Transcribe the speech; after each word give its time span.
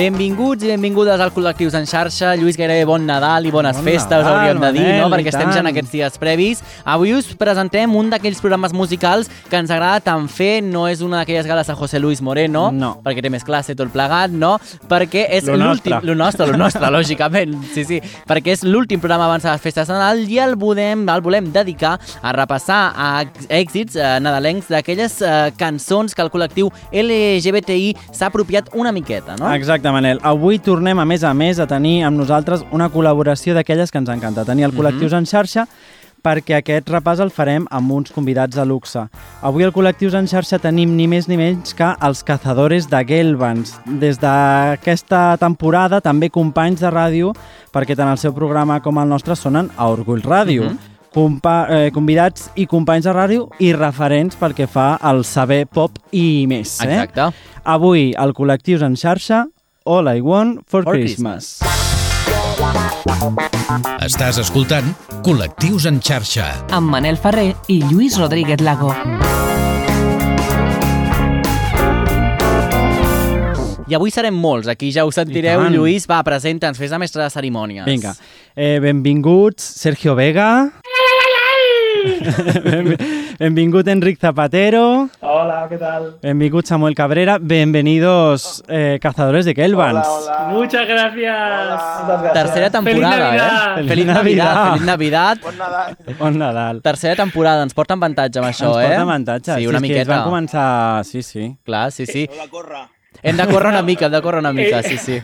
Benvinguts 0.00 0.64
i 0.64 0.70
benvingudes 0.70 1.20
al 1.20 1.28
Col·lectius 1.34 1.74
en 1.76 1.84
xarxa. 1.84 2.30
Lluís, 2.40 2.56
gairebé 2.56 2.86
bon 2.88 3.02
Nadal 3.04 3.44
i 3.44 3.50
bones 3.52 3.76
Bon 3.76 3.84
festes, 3.84 4.22
Nadal, 4.22 4.38
hauríem 4.38 4.60
de 4.62 4.68
dir, 4.72 4.84
Manel, 4.86 5.00
no? 5.02 5.08
Perquè 5.12 5.28
estem 5.28 5.50
ja 5.52 5.60
en 5.60 5.68
aquests 5.68 5.90
dies 5.92 6.14
previs. 6.22 6.62
Avui 6.88 7.10
us 7.12 7.26
presentem 7.36 7.92
un 7.98 8.08
d'aquells 8.08 8.40
programes 8.40 8.72
musicals 8.72 9.28
que 9.50 9.58
ens 9.60 9.68
agrada 9.68 10.00
tant 10.06 10.24
fer. 10.32 10.62
No 10.64 10.86
és 10.88 11.02
una 11.04 11.18
d'aquelles 11.20 11.44
gales 11.44 11.68
a 11.68 11.76
José 11.76 12.00
Luis 12.00 12.22
Moreno, 12.24 12.70
No. 12.72 12.94
perquè 13.04 13.20
té 13.26 13.28
més 13.28 13.44
classe 13.44 13.76
tot 13.76 13.92
plegat, 13.92 14.32
no? 14.32 14.54
Perquè 14.88 15.26
és 15.36 15.44
l'últim... 15.44 15.98
Lo 16.08 16.16
nostre, 16.16 16.48
lo 16.48 16.56
nostre, 16.56 16.88
lògicament. 16.96 17.58
Sí, 17.74 17.84
sí. 17.84 18.00
Perquè 18.00 18.56
és 18.56 18.64
l'últim 18.64 19.04
programa 19.04 19.28
abans 19.28 19.44
de 19.44 19.52
les 19.52 19.60
festes 19.60 19.84
de 19.92 19.98
Nadal 19.98 20.24
i 20.24 20.40
el 20.40 20.56
volem, 20.56 21.04
el 21.12 21.20
volem 21.20 21.52
dedicar 21.52 21.98
a 22.22 22.32
repassar 22.38 22.80
a 22.96 23.10
èxits 23.52 24.00
eh, 24.00 24.16
nadalencs 24.24 24.72
d'aquelles 24.72 25.20
eh, 25.20 25.36
cançons 25.60 26.16
que 26.16 26.24
el 26.24 26.32
col·lectiu 26.32 26.72
LGBTI 26.88 27.92
s'ha 28.16 28.32
apropiat 28.32 28.72
una 28.72 28.96
miqueta, 28.96 29.36
no? 29.36 29.52
Exacte, 29.52 29.89
Manel. 29.92 30.20
Avui 30.22 30.58
tornem, 30.58 30.98
a 30.98 31.04
més 31.04 31.24
a 31.24 31.32
més, 31.34 31.58
a 31.58 31.66
tenir 31.70 32.02
amb 32.06 32.18
nosaltres 32.18 32.64
una 32.72 32.90
col·laboració 32.90 33.54
d'aquelles 33.56 33.90
que 33.90 33.98
ens 33.98 34.10
encanta. 34.12 34.44
Tenir 34.48 34.68
el 34.68 34.76
Col·lectius 34.76 35.16
en 35.16 35.26
xarxa 35.26 35.66
perquè 36.20 36.58
aquest 36.58 36.90
repàs 36.92 37.20
el 37.24 37.32
farem 37.32 37.66
amb 37.72 37.92
uns 37.96 38.12
convidats 38.12 38.56
de 38.56 38.64
luxe. 38.68 39.02
Avui 39.46 39.64
al 39.64 39.72
Col·lectius 39.72 40.16
en 40.18 40.28
xarxa 40.30 40.60
tenim 40.60 40.92
ni 40.96 41.06
més 41.10 41.28
ni 41.30 41.38
menys 41.40 41.74
que 41.76 41.88
els 41.96 42.22
cazadores 42.26 42.88
de 42.90 43.00
Gelbans. 43.08 43.78
Des 44.00 44.20
d'aquesta 44.20 45.38
temporada 45.40 46.00
també 46.04 46.30
companys 46.30 46.84
de 46.84 46.92
ràdio, 46.92 47.34
perquè 47.72 47.96
tant 47.96 48.10
el 48.12 48.20
seu 48.20 48.34
programa 48.36 48.80
com 48.84 49.00
el 49.00 49.08
nostre 49.08 49.36
sonen 49.36 49.70
a 49.76 49.88
Orgull 49.90 50.24
Ràdio. 50.24 50.70
Compa 51.10 51.54
eh, 51.66 51.86
convidats 51.90 52.52
i 52.54 52.68
companys 52.70 53.08
de 53.08 53.14
ràdio 53.16 53.48
i 53.58 53.72
referents 53.74 54.36
pel 54.38 54.52
que 54.54 54.68
fa 54.70 54.92
al 55.02 55.24
saber 55.26 55.64
pop 55.66 55.96
i 56.14 56.46
més. 56.46 56.76
Eh? 56.84 56.86
Exacte. 56.86 57.32
Avui, 57.66 58.12
al 58.14 58.30
Col·lectius 58.36 58.84
en 58.86 58.94
xarxa, 59.00 59.46
All 59.84 60.08
I 60.08 60.20
Want 60.20 60.60
for, 60.68 60.82
For 60.84 60.92
Christmas. 60.94 61.58
Estàs 64.04 64.38
escoltant 64.42 64.90
Col·lectius 65.24 65.86
en 65.88 66.00
xarxa. 66.04 66.50
amb 66.76 66.90
Manel 66.92 67.16
Ferrer 67.20 67.54
i 67.72 67.80
Lluís 67.88 68.18
Rodríguez 68.20 68.60
Lago. 68.60 68.92
I 73.90 73.96
avui 73.98 74.12
serem 74.14 74.36
molts, 74.38 74.68
aquí 74.70 74.92
ja 74.94 75.02
ho 75.02 75.10
sentireu. 75.10 75.64
Lluís, 75.72 76.04
va, 76.06 76.20
presenta'ns, 76.22 76.78
fes 76.78 76.92
de 76.92 76.98
mestre 77.02 77.24
de 77.24 77.30
cerimònies. 77.32 77.88
Vinga. 77.88 78.12
Eh, 78.54 78.78
benvinguts, 78.84 79.64
Sergio 79.64 80.14
Vega. 80.14 80.70
Ben- 82.04 82.96
Benvingut 83.38 83.86
Enric 83.88 84.18
Zapatero. 84.20 85.08
Hola, 85.20 85.66
¿qué 85.68 85.76
tal? 85.78 86.16
Benvingut 86.22 86.66
Samuel 86.66 86.94
Cabrera. 86.94 87.38
Bienvenidos 87.40 88.62
eh, 88.68 88.98
cazadores 89.00 89.44
de 89.44 89.54
Kelvans. 89.54 90.06
Hola, 90.06 90.36
hola. 90.42 90.48
Muchas 90.52 90.86
gracias. 90.86 91.12
Muchas 92.02 92.22
gracias. 92.22 92.32
Tercera 92.32 92.70
temporada, 92.70 93.18
Navidad. 93.18 93.80
eh? 93.80 93.88
Feliç 93.88 94.06
Navidad. 94.06 94.66
Feliç 94.72 94.82
Navidad. 94.86 95.38
Bon 95.42 95.58
Nadal. 95.58 95.96
Bon 96.18 96.38
Nadal. 96.38 96.82
Tercera 96.82 97.16
temporada, 97.16 97.62
ens 97.62 97.74
porta 97.74 97.94
avantatge 97.94 98.38
amb 98.40 98.48
això, 98.48 98.70
Ens 98.70 98.76
eh? 98.84 98.86
porta 98.88 99.02
avantatge. 99.02 99.54
Sí, 99.58 99.66
una 99.66 99.78
que 99.80 99.88
miqueta. 99.88 100.16
van 100.16 100.24
començar... 100.28 101.04
Sí, 101.04 101.22
sí. 101.22 101.56
Clar, 101.64 101.90
sí, 101.92 102.06
sí. 102.06 102.26
No 102.30 102.36
la 102.44 102.48
corra. 102.50 102.88
Hem 103.22 103.36
de 103.36 103.46
córrer 103.46 103.68
una 103.72 103.82
mica, 103.82 104.06
hem 104.06 104.12
de 104.12 104.22
córrer 104.22 104.40
una 104.40 104.52
mica, 104.52 104.80
Eh, 104.80 104.82
sí, 104.84 104.96
sí. 104.98 105.22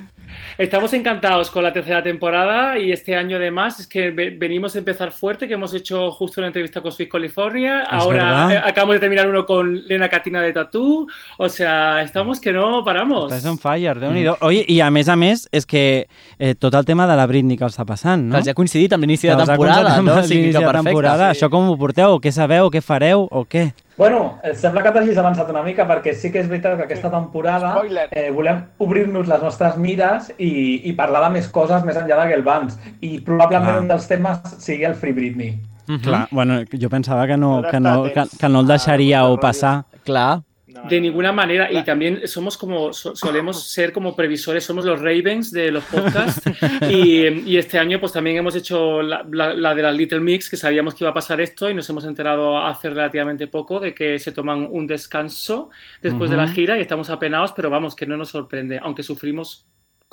Estamos 0.59 0.93
encantados 0.95 1.51
con 1.51 1.63
la 1.63 1.73
tercera 1.73 2.03
temporada 2.03 2.79
y 2.79 2.91
este 2.91 3.15
año 3.15 3.37
además 3.37 3.79
es 3.81 3.87
que 3.87 4.11
ve- 4.11 4.31
venimos 4.39 4.75
a 4.75 4.79
empezar 4.79 5.13
fuerte, 5.13 5.47
que 5.47 5.55
hemos 5.55 5.75
hecho 5.75 6.11
justo 6.13 6.41
una 6.41 6.47
entrevista 6.49 6.81
con 6.81 6.93
Sweet 6.93 7.11
California, 7.11 7.83
ahora 7.83 8.47
verdad. 8.47 8.53
eh, 8.53 8.63
acabamos 8.71 8.95
de 8.97 9.01
terminar 9.01 9.29
uno 9.29 9.45
con 9.45 9.87
Lena 9.87 10.09
Catina 10.09 10.41
de 10.41 10.53
Tatú, 10.55 11.07
o 11.37 11.49
sea, 11.49 12.01
estamos 12.03 12.41
que 12.41 12.53
no 12.53 12.83
paramos. 12.85 13.33
Estàs 13.33 13.45
on 13.51 13.59
fire, 13.59 14.01
déu 14.01 14.13
nhi 14.13 14.25
Oye, 14.41 14.65
i 14.69 14.81
a 14.81 14.91
més 14.91 15.09
a 15.09 15.17
més, 15.17 15.47
és 15.53 15.67
que 15.67 16.07
eh, 16.39 16.55
tot 16.55 16.75
el 16.75 16.85
tema 16.85 17.07
de 17.07 17.17
la 17.17 17.27
Britney 17.27 17.57
que 17.57 17.65
els 17.65 17.77
està 17.77 17.85
passant, 17.85 18.25
Que 18.25 18.33
no? 18.33 18.39
els 18.39 18.49
ha 18.49 18.55
coincidit 18.55 18.93
amb 18.93 19.05
l'inici 19.05 19.29
de 19.29 19.37
Que 19.37 19.45
temporada, 19.45 20.01
no? 20.03 20.15
O 20.17 20.23
sigui 20.23 20.53
que 20.53 20.59
perfecte. 20.59 20.83
temporada. 20.85 21.31
Això 21.33 21.51
com 21.51 21.69
ho 21.69 21.77
porteu? 21.77 22.19
Què 22.21 22.33
sabeu? 22.33 22.71
Què 22.71 22.81
fareu? 22.81 23.29
O 23.31 23.45
què? 23.45 23.73
Bueno, 23.97 24.39
eh, 24.45 24.53
sembla 24.55 24.83
que 24.85 24.91
t'hagis 24.93 25.17
avançat 25.17 25.49
una 25.49 25.63
mica 25.65 25.87
perquè 25.89 26.13
sí 26.13 26.29
que 26.33 26.43
és 26.43 26.49
veritat 26.51 26.77
que 26.77 26.85
aquesta 26.85 27.09
temporada 27.13 27.71
eh, 28.11 28.29
volem 28.35 28.61
obrir-nos 28.85 29.29
les 29.31 29.41
nostres 29.43 29.79
mires 29.81 30.29
i, 30.37 30.83
i 30.85 30.93
parlar 30.99 31.23
de 31.25 31.31
més 31.39 31.49
coses 31.49 31.85
més 31.87 31.97
enllà 31.97 32.19
de 32.21 32.27
Gelbans. 32.35 32.77
I 33.01 33.23
probablement 33.25 33.73
Clar. 33.73 33.81
un 33.87 33.89
dels 33.95 34.11
temes 34.11 34.59
sigui 34.61 34.85
el 34.85 34.99
Free 35.01 35.17
Britney. 35.17 35.57
Mhm. 35.87 36.03
Clar, 36.03 36.27
bueno, 36.31 36.61
jo 36.69 36.91
pensava 36.91 37.27
que 37.27 37.37
no, 37.37 37.63
que 37.71 37.81
no, 37.81 38.03
que, 38.13 38.27
que 38.39 38.49
no 38.49 38.61
el 38.61 38.69
deixaríeu 38.69 39.39
passar. 39.41 39.87
Clar. 40.05 40.43
De 40.89 41.01
ninguna 41.01 41.33
manera, 41.33 41.71
y 41.73 41.83
también 41.85 42.27
somos 42.29 42.57
como, 42.57 42.93
so- 42.93 43.17
solemos 43.17 43.63
ser 43.71 43.93
como 43.93 44.15
previsores, 44.15 44.65
somos 44.65 44.85
los 44.85 45.01
Ravens 45.01 45.51
de 45.53 45.71
los 45.71 45.85
podcasts. 45.85 46.43
Y, 46.91 47.27
y 47.51 47.57
este 47.57 47.79
año 47.79 47.99
pues 48.01 48.13
también 48.13 48.37
hemos 48.37 48.55
hecho 48.55 49.03
la, 49.03 49.25
la- 49.31 49.55
la 49.55 49.75
de 49.75 49.83
las 49.83 49.97
Little 49.97 50.21
Mix, 50.21 50.49
que 50.51 50.57
sabíamos 50.57 50.95
que 50.95 51.05
iba 51.05 51.11
a 51.11 51.15
pasar 51.15 51.41
esto 51.41 51.69
y 51.71 51.75
nos 51.75 51.89
hemos 51.91 52.05
enterado 52.05 52.59
hace 52.59 52.91
relativamente 52.91 53.47
poco 53.47 53.81
de 53.81 53.95
que 53.95 54.19
se 54.19 54.33
toman 54.33 54.69
un 54.71 54.87
descanso 54.87 55.71
después 56.03 56.31
de 56.31 56.37
la 56.37 56.49
gira 56.49 56.77
y 56.79 56.83
estamos 56.83 57.09
apenados, 57.11 57.53
pero 57.53 57.71
vamos, 57.71 57.95
que 57.97 58.07
no 58.07 58.17
nos 58.17 58.29
sorprende, 58.31 58.79
aunque 58.83 59.03
sufrimos 59.03 59.67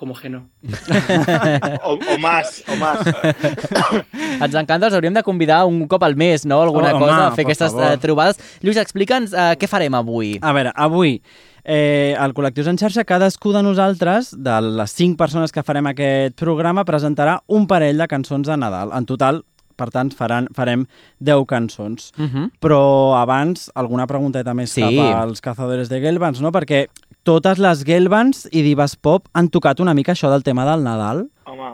como 0.04 0.16
Geno. 0.20 0.50
O, 1.84 1.94
o 1.96 2.18
más, 2.20 2.64
o 2.68 2.76
más. 2.76 3.00
Ens 4.44 4.56
encanta, 4.60 4.88
els 4.90 4.96
hauríem 4.98 5.16
de 5.16 5.24
convidar 5.24 5.62
un 5.70 5.86
cop 5.88 6.04
al 6.04 6.16
mes, 6.20 6.44
no? 6.46 6.62
Alguna 6.66 6.92
Oh, 6.96 7.00
cosa, 7.00 7.14
home, 7.14 7.26
a 7.30 7.32
fer 7.38 7.46
aquestes 7.48 7.72
favor. 7.72 7.92
eh, 7.94 7.98
trobades. 8.04 8.40
Lluís, 8.62 8.78
explica'ns 8.82 9.32
eh, 9.34 9.54
què 9.60 9.70
farem 9.72 9.96
avui. 9.96 10.34
A 10.42 10.52
veure, 10.56 10.74
avui, 10.76 11.16
eh, 11.64 12.16
al 12.20 12.34
Col·lectius 12.36 12.68
en 12.72 12.78
xarxa, 12.82 13.06
cadascú 13.08 13.54
de 13.56 13.64
nosaltres, 13.64 14.34
de 14.36 14.58
les 14.82 14.92
cinc 14.92 15.18
persones 15.20 15.52
que 15.56 15.64
farem 15.64 15.88
aquest 15.94 16.36
programa, 16.40 16.84
presentarà 16.88 17.40
un 17.48 17.68
parell 17.68 17.98
de 18.04 18.08
cançons 18.12 18.48
de 18.48 18.58
Nadal. 18.60 18.92
En 18.98 19.08
total, 19.08 19.44
per 19.80 19.90
tant, 19.94 20.12
faran, 20.14 20.48
farem 20.54 20.84
10 21.20 21.46
cançons. 21.50 22.12
Uh 22.18 22.28
-huh. 22.28 22.50
Però 22.62 23.16
abans, 23.22 23.72
alguna 23.76 24.06
pregunteta 24.08 24.54
més 24.54 24.72
Sí. 24.72 24.82
cap 24.82 25.16
als 25.24 25.42
cazadores 25.42 25.90
de 25.90 26.00
Gelbans, 26.02 26.42
no? 26.42 26.52
Perquè 26.52 26.88
totes 27.24 27.60
les 27.64 27.84
Gelbans 27.88 28.46
i 28.52 28.62
divas 28.66 28.96
pop 28.96 29.30
han 29.34 29.50
tocat 29.50 29.80
una 29.84 29.96
mica 29.98 30.14
això 30.14 30.30
del 30.32 30.44
tema 30.44 30.66
del 30.68 30.84
Nadal. 30.86 31.26
Home, 31.50 31.72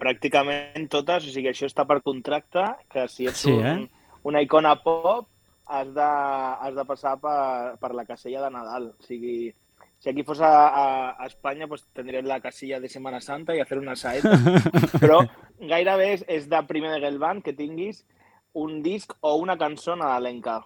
pràcticament 0.00 0.88
totes, 0.92 1.26
o 1.26 1.34
sigui, 1.34 1.50
això 1.52 1.68
està 1.68 1.86
per 1.88 2.02
contracte, 2.04 2.64
que 2.92 3.08
si 3.08 3.28
ets 3.30 3.46
Sí, 3.46 3.52
un, 3.52 3.66
eh? 3.66 4.12
una 4.28 4.42
icona 4.44 4.76
pop 4.84 5.28
has 5.66 5.88
de, 5.94 6.06
has 6.66 6.74
de 6.76 6.84
passar 6.84 7.16
per, 7.20 7.76
per 7.80 7.92
la 7.96 8.04
casella 8.04 8.44
de 8.44 8.50
Nadal. 8.54 8.92
O 8.92 9.06
sigui, 9.08 9.52
si 10.02 10.10
aquí 10.10 10.24
fos 10.26 10.40
a, 10.40 10.52
a, 10.68 10.86
a 11.16 11.26
Espanya, 11.26 11.68
pues, 11.70 11.86
tindríem 11.94 12.26
la 12.26 12.40
casilla 12.40 12.80
de 12.80 12.88
Semana 12.90 13.20
Santa 13.20 13.54
i 13.56 13.60
hacer 13.62 13.78
una 13.78 13.96
saeta. 13.96 14.34
Però 15.02 15.22
gairebé 15.60 16.12
és, 16.16 16.26
és 16.26 16.48
de 16.50 16.60
primer 16.66 16.90
de 16.90 17.00
Gelban 17.04 17.40
que 17.42 17.54
tinguis 17.54 18.04
un 18.52 18.82
disc 18.82 19.14
o 19.20 19.36
una 19.38 19.56
cançó 19.56 19.96
nadalenca. 19.96 20.60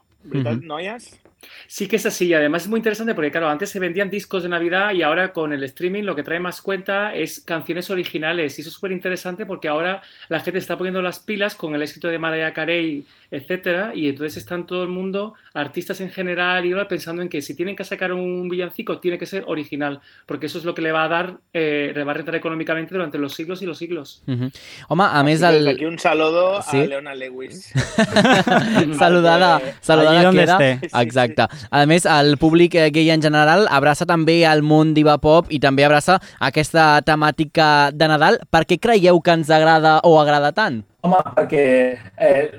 Sí 1.68 1.86
que 1.86 1.96
es 1.96 2.06
así, 2.06 2.26
y 2.26 2.34
además 2.34 2.62
es 2.62 2.68
muy 2.68 2.78
interesante 2.78 3.14
porque, 3.14 3.30
claro, 3.30 3.48
antes 3.48 3.70
se 3.70 3.78
vendían 3.78 4.10
discos 4.10 4.42
de 4.42 4.48
Navidad 4.48 4.92
y 4.92 5.02
ahora 5.02 5.32
con 5.32 5.52
el 5.52 5.62
streaming 5.64 6.02
lo 6.02 6.16
que 6.16 6.22
trae 6.22 6.40
más 6.40 6.62
cuenta 6.62 7.14
es 7.14 7.40
canciones 7.40 7.90
originales. 7.90 8.58
Y 8.58 8.62
eso 8.62 8.70
es 8.70 8.74
súper 8.74 8.92
interesante 8.92 9.46
porque 9.46 9.68
ahora 9.68 10.02
la 10.28 10.40
gente 10.40 10.58
está 10.58 10.76
poniendo 10.76 11.02
las 11.02 11.20
pilas 11.20 11.54
con 11.54 11.74
el 11.74 11.82
éxito 11.82 12.08
de 12.08 12.18
Mariah 12.18 12.52
Carey, 12.52 13.04
etcétera, 13.30 13.92
y 13.94 14.08
entonces 14.08 14.36
están 14.36 14.66
todo 14.66 14.82
el 14.82 14.88
mundo, 14.88 15.34
artistas 15.54 16.00
en 16.00 16.10
general 16.10 16.64
y 16.66 16.72
ahora 16.72 16.88
pensando 16.88 17.22
en 17.22 17.28
que 17.28 17.42
si 17.42 17.54
tienen 17.54 17.76
que 17.76 17.84
sacar 17.84 18.12
un 18.12 18.48
villancico, 18.48 18.98
tiene 18.98 19.18
que 19.18 19.26
ser 19.26 19.44
original, 19.46 20.00
porque 20.26 20.46
eso 20.46 20.58
es 20.58 20.64
lo 20.64 20.74
que 20.74 20.82
le 20.82 20.92
va 20.92 21.04
a 21.04 21.08
dar, 21.08 21.38
eh, 21.52 21.92
le 21.94 22.04
va 22.04 22.12
a 22.12 22.14
rentar 22.14 22.34
económicamente 22.34 22.94
durante 22.94 23.18
los 23.18 23.34
siglos 23.34 23.62
y 23.62 23.66
los 23.66 23.78
siglos. 23.78 24.22
Uh 24.26 24.32
-huh. 24.32 24.52
Home, 24.88 25.04
a 25.04 25.22
més, 25.22 25.42
el... 25.42 25.68
aquí 25.68 25.84
un 25.84 25.98
saludo 25.98 26.62
Sí. 26.62 26.78
a 26.78 26.86
Leona 26.86 27.14
Lewis. 27.14 27.72
saludada, 28.98 29.60
saludada 29.80 30.28
Allí 30.28 30.38
queda. 30.38 30.52
esté. 30.72 30.88
Exacte. 31.02 31.46
A 31.70 31.86
més, 31.86 32.06
el 32.06 32.36
públic 32.38 32.72
gay 32.92 33.10
en 33.10 33.22
general 33.22 33.66
abraça 33.70 34.06
també 34.06 34.44
el 34.44 34.62
món 34.62 34.94
diva 34.94 35.18
pop 35.18 35.46
i 35.50 35.58
també 35.62 35.84
abraça 35.84 36.18
aquesta 36.40 37.00
temàtica 37.06 37.90
de 37.92 38.08
Nadal. 38.08 38.40
Per 38.50 38.64
què 38.66 38.78
creieu 38.80 39.20
que 39.22 39.30
ens 39.36 39.50
agrada 39.50 40.00
o 40.04 40.20
agrada 40.20 40.52
tant? 40.52 40.82
Home, 41.02 41.16
perquè 41.36 41.98
eh, 42.18 42.50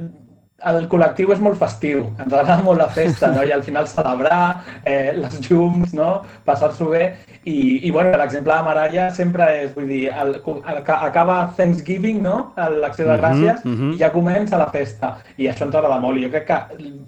el 0.65 0.87
col·lectiu 0.89 1.29
és 1.33 1.41
molt 1.43 1.59
festiu, 1.61 1.99
ens 2.17 2.33
agrada 2.33 2.63
molt 2.65 2.81
la 2.81 2.87
festa, 2.89 3.29
no? 3.29 3.43
I 3.45 3.51
al 3.53 3.61
final 3.63 3.85
celebrar, 3.87 4.63
eh, 4.89 5.13
les 5.13 5.35
llums, 5.45 5.93
no? 5.93 6.23
Passar-s'ho 6.45 6.89
bé. 6.89 7.03
I, 7.43 7.85
I, 7.87 7.91
bueno, 7.91 8.15
l'exemple 8.17 8.55
de 8.55 8.65
Maralla 8.65 9.09
sempre 9.13 9.45
és, 9.61 9.69
vull 9.75 9.87
dir, 9.87 10.07
el, 10.09 10.33
el, 10.41 10.79
acaba 10.81 11.37
Thanksgiving, 11.57 12.23
no? 12.23 12.53
L'acció 12.57 13.05
de 13.05 13.17
Mhm, 13.17 13.21
gràcies, 13.21 13.63
mhm. 13.65 13.91
i 13.93 13.97
ja 14.01 14.11
comença 14.11 14.57
la 14.57 14.69
festa. 14.73 15.17
I 15.37 15.47
això 15.47 15.67
ens 15.67 15.75
agrada 15.75 15.99
molt. 15.99 16.17
I 16.17 16.25
jo 16.25 16.31
crec 16.31 16.47
que 16.47 16.59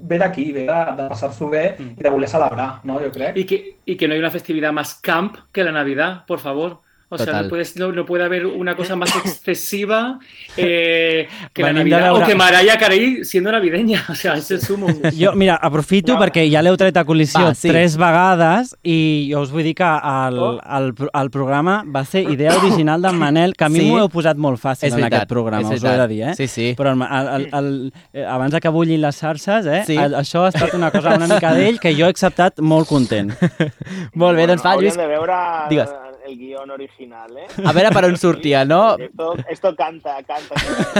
ve 0.09 0.19
d'aquí, 0.19 0.51
ve 0.53 0.67
de, 0.67 0.79
de 0.97 1.09
passar-s'ho 1.09 1.49
bé 1.49 1.75
i 1.79 2.03
de 2.03 2.09
voler 2.09 2.29
celebrar, 2.29 2.81
no? 2.83 2.99
Jo 2.99 3.11
crec. 3.11 3.35
Y 3.35 3.45
que, 3.45 3.77
y 3.85 3.97
que 3.97 4.07
no 4.07 4.13
hay 4.13 4.19
una 4.19 4.31
festividad 4.31 4.71
más 4.71 4.93
camp 4.93 5.37
que 5.51 5.63
la 5.63 5.71
Navidad, 5.71 6.25
por 6.27 6.39
favor. 6.39 6.81
O 7.11 7.17
sea, 7.17 7.41
no, 7.41 7.49
puedes, 7.49 7.75
no, 7.75 7.91
no 7.91 8.05
puede 8.05 8.23
haver 8.23 8.45
una 8.45 8.75
cosa 8.75 8.95
más 8.95 9.09
excesiva 9.15 10.19
eh, 10.57 11.27
que 11.53 11.61
la 11.63 11.69
Venim 11.69 11.85
de 11.85 11.89
Navidad. 11.89 12.11
veure- 12.13 12.23
O 12.23 12.27
que 12.27 12.35
Mariah 12.35 12.77
Carey 12.77 13.25
siendo 13.25 13.51
navideña. 13.51 14.05
O 14.09 14.15
sea, 14.15 14.35
es 14.35 14.51
el 14.51 14.61
sumo. 14.61 14.87
Jo, 15.19 15.33
mira, 15.33 15.55
aprofito 15.55 16.13
No. 16.13 16.19
perquè 16.19 16.45
ja 16.51 16.61
l'heu 16.61 16.77
tret 16.77 16.95
a 16.97 17.03
col·lisió 17.05 17.47
Va, 17.47 17.55
sí. 17.55 17.67
tres 17.69 17.97
vegades 17.97 18.75
i 18.83 19.29
jo 19.33 19.41
us 19.41 19.51
vull 19.51 19.63
dir 19.63 19.73
que 19.75 19.83
el, 19.83 20.37
Oh. 20.39 20.59
el, 20.77 20.93
el 21.13 21.29
programa 21.31 21.83
va 21.83 22.05
ser 22.05 22.29
idea 22.29 22.55
original 22.57 23.01
d'en 23.01 23.15
Manel, 23.17 23.55
que 23.55 23.63
a 23.65 23.69
mi 23.69 23.79
Sí. 23.79 23.89
m'ho 23.89 23.99
heu 23.99 24.09
posat 24.09 24.37
molt 24.37 24.59
fàcil 24.61 24.87
És 24.87 24.93
en 24.93 24.99
veritat, 25.01 25.13
aquest 25.23 25.29
programa, 25.29 25.73
és 25.73 25.81
us 25.81 25.83
ho 25.83 25.91
he 25.93 25.97
de 25.97 26.07
dir, 26.07 26.21
eh? 26.29 26.35
Sí, 26.35 26.47
sí. 26.47 26.75
Però 26.77 26.91
el, 26.93 27.01
el, 27.01 27.27
el, 27.35 27.49
el, 27.53 27.93
eh, 28.13 28.25
abans 28.25 28.51
de 28.53 28.59
que 28.61 28.69
bullin 28.69 29.01
les 29.01 29.17
xarxes, 29.17 29.65
eh? 29.65 29.83
Sí. 29.87 29.97
el, 29.97 30.13
això 30.13 30.45
ha 30.45 30.49
estat 30.49 30.73
una 30.75 30.91
cosa 30.91 31.15
una 31.15 31.27
mica 31.27 31.53
d'ell 31.53 31.79
que 31.79 31.93
jo 31.95 32.05
he 32.05 32.09
acceptat 32.09 32.59
molt 32.59 32.87
content. 32.87 33.33
Molt 34.13 34.37
bé, 34.37 34.45
doncs 34.47 34.63
va, 34.65 34.73
hauríem 34.73 34.93
Lluís. 34.93 34.97
de 34.97 35.07
veure 35.07 35.35
Digues. 35.69 35.89
El, 36.29 36.37
guión 36.37 36.71
original, 36.71 37.35
eh? 37.37 37.49
A 37.65 37.73
veure 37.75 37.91
per 37.95 38.05
on 38.07 38.17
sortia, 38.21 38.63
no? 38.65 38.95
Esto, 38.97 39.33
esto 39.49 39.75
canta, 39.75 40.17
canta. 40.23 40.55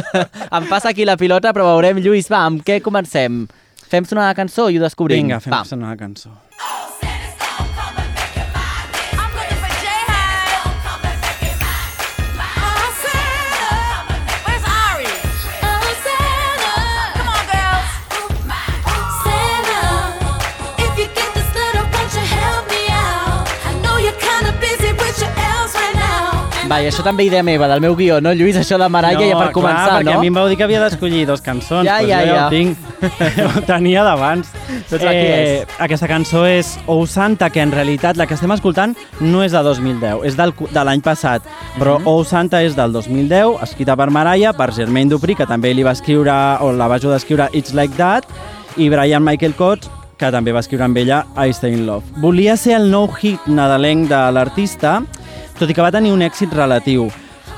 Em 0.57 0.69
passa 0.69 0.91
aquí 0.91 1.07
la 1.07 1.17
pilota, 1.17 1.53
però 1.55 1.69
veurem, 1.73 2.01
Lluís, 2.03 2.29
va, 2.31 2.43
amb 2.49 2.65
què 2.65 2.81
comencem? 2.85 3.45
Fem 3.89 4.05
sonar 4.05 4.29
la 4.29 4.37
cançó 4.37 4.69
i 4.69 4.77
ho 4.77 4.85
descobrim. 4.85 5.25
Vinga, 5.25 5.41
fem 5.41 5.55
va. 5.55 5.65
sonar 5.65 5.95
la 5.95 5.99
cançó. 5.99 6.35
I'm 6.59 6.88
Va, 26.69 26.77
i 26.83 26.85
això 26.85 27.01
també 27.01 27.23
idea 27.25 27.41
meva, 27.41 27.65
del 27.71 27.81
meu 27.81 27.95
guió, 27.97 28.19
no, 28.21 28.29
Lluís? 28.37 28.57
Això 28.59 28.77
de 28.77 28.85
Mariah 28.93 29.17
ja 29.31 29.37
per 29.39 29.47
començar, 29.55 29.87
clar, 29.87 29.95
perquè 30.03 30.11
no? 30.11 30.17
a 30.19 30.21
mi 30.21 30.29
em 30.29 30.35
vau 30.37 30.45
dir 30.51 30.57
que 30.59 30.65
havia 30.67 30.83
d'escollir 30.83 31.23
dos 31.25 31.41
cançons, 31.41 31.87
Ja, 31.87 31.95
doncs 31.97 32.11
ja, 32.11 32.19
jo 32.27 32.35
ja, 32.35 32.43
ho 32.45 32.49
tinc. 32.53 32.77
ho 33.57 33.63
tenia 33.65 34.03
d'abans. 34.05 34.51
Doncs 34.91 35.05
és. 35.09 35.73
Aquesta 35.81 36.07
cançó 36.11 36.43
és 36.45 36.75
Oh 36.85 37.07
Santa, 37.09 37.49
que 37.49 37.63
en 37.65 37.73
realitat 37.73 38.21
la 38.21 38.27
que 38.29 38.37
estem 38.37 38.53
escoltant 38.53 38.93
no 39.19 39.41
és 39.41 39.55
de 39.55 39.63
2010, 39.65 40.21
és 40.29 40.37
del, 40.37 40.53
de 40.69 40.83
l'any 40.85 41.01
passat, 41.01 41.41
però 41.79 41.97
Mhm. 41.99 42.05
Oh 42.13 42.23
Santa 42.23 42.61
és 42.61 42.75
del 42.77 42.93
2010, 42.93 43.63
escrita 43.65 43.95
per 43.97 44.11
Mariah, 44.13 44.53
per 44.53 44.69
Germaine 44.71 45.09
Dupri, 45.09 45.33
que 45.35 45.47
també 45.49 45.73
li 45.73 45.81
va 45.83 45.91
escriure, 45.97 46.35
o 46.61 46.71
la 46.71 46.87
va 46.87 46.95
ajudar 47.01 47.17
a 47.17 47.23
escriure 47.23 47.49
It's 47.51 47.73
Like 47.73 47.97
That, 47.97 48.25
i 48.77 48.89
Brian 48.93 49.23
Michael 49.25 49.55
Cox, 49.55 49.89
que 50.19 50.29
també 50.31 50.51
va 50.53 50.59
escriure 50.59 50.83
amb 50.85 50.97
ella 51.01 51.23
I 51.35 51.49
Stay 51.49 51.73
in 51.73 51.87
Love. 51.87 52.05
Volia 52.21 52.57
ser 52.57 52.75
el 52.77 52.91
nou 52.91 53.07
hit 53.09 53.47
nadalenc 53.47 54.07
de 54.11 54.21
l'artista, 54.35 54.99
tot 55.59 55.69
i 55.69 55.75
que 55.75 55.83
va 55.85 55.91
tenir 55.91 56.11
un 56.15 56.21
èxit 56.25 56.53
relatiu, 56.55 57.09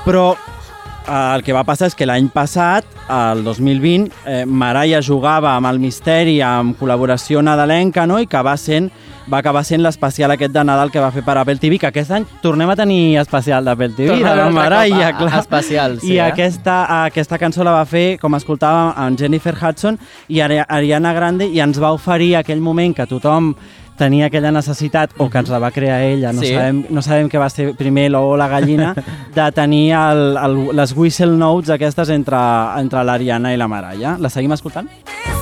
però 0.04 0.32
eh, 0.34 1.34
el 1.36 1.42
que 1.46 1.54
va 1.54 1.64
passar 1.64 1.88
és 1.90 1.94
que 1.98 2.06
l'any 2.08 2.28
passat, 2.34 2.84
el 3.12 3.42
2020, 3.44 4.10
eh, 4.26 4.44
Mariah 4.46 5.00
jugava 5.02 5.54
amb 5.56 5.66
el 5.70 5.78
misteri, 5.82 6.40
amb 6.42 6.76
col·laboració 6.80 7.42
nadalenca, 7.42 8.06
no? 8.06 8.18
i 8.22 8.26
que 8.26 8.42
va 8.42 8.56
sent 8.56 8.90
va 9.32 9.38
acabar 9.38 9.60
sent 9.62 9.78
l'especial 9.84 10.32
aquest 10.34 10.50
de 10.50 10.64
Nadal 10.66 10.90
que 10.90 10.98
va 10.98 11.12
fer 11.14 11.22
per 11.22 11.36
Apple 11.38 11.54
TV, 11.62 11.76
que 11.78 11.86
aquest 11.92 12.10
any 12.10 12.24
tornem 12.42 12.68
a 12.72 12.74
tenir 12.74 13.18
especial 13.20 13.64
d'Apple 13.64 13.92
TV, 13.94 14.16
de 14.16 14.22
la 14.24 14.32
altre 14.48 14.50
Mariah, 14.56 15.12
cop 15.12 15.28
a- 15.28 15.30
clar. 15.30 15.40
especial, 15.44 15.94
sí, 16.00 16.14
I 16.14 16.16
eh? 16.18 16.24
aquesta, 16.24 17.04
aquesta 17.04 17.38
cançó 17.38 17.62
la 17.62 17.70
va 17.76 17.84
fer, 17.86 18.18
com 18.18 18.34
escoltàvem, 18.34 18.90
amb 18.98 19.18
Jennifer 19.20 19.54
Hudson 19.54 19.96
i 20.28 20.40
Ari- 20.42 20.64
Ariana 20.66 21.12
Grande, 21.14 21.46
i 21.46 21.60
ens 21.62 21.78
va 21.78 21.92
oferir 21.94 22.34
aquell 22.40 22.60
moment 22.60 22.96
que 22.98 23.06
tothom 23.06 23.52
tenia 23.98 24.26
aquella 24.26 24.50
necessitat, 24.52 25.10
o 25.18 25.28
que 25.30 25.38
ens 25.38 25.50
la 25.52 25.58
va 25.62 25.70
crear 25.70 26.00
ella, 26.02 26.32
no, 26.32 26.40
Sí. 26.42 26.54
sabem, 26.54 26.84
no 26.90 27.02
sabem 27.02 27.28
què 27.28 27.38
va 27.38 27.50
ser 27.50 27.74
primer 27.76 28.08
l'ou 28.10 28.32
o 28.32 28.36
la 28.36 28.48
gallina, 28.48 28.94
de 29.34 29.52
tenir 29.52 29.92
el, 29.92 30.36
el, 30.36 30.56
les 30.76 30.96
whistle 30.96 31.36
notes 31.36 31.70
aquestes 31.70 32.08
entre, 32.10 32.38
entre 32.80 33.04
l'Ariana 33.04 33.52
i 33.54 33.56
la 33.60 33.68
Mariah. 33.68 34.16
La 34.18 34.30
seguim 34.30 34.52
escoltant? 34.52 34.88
This 34.88 35.41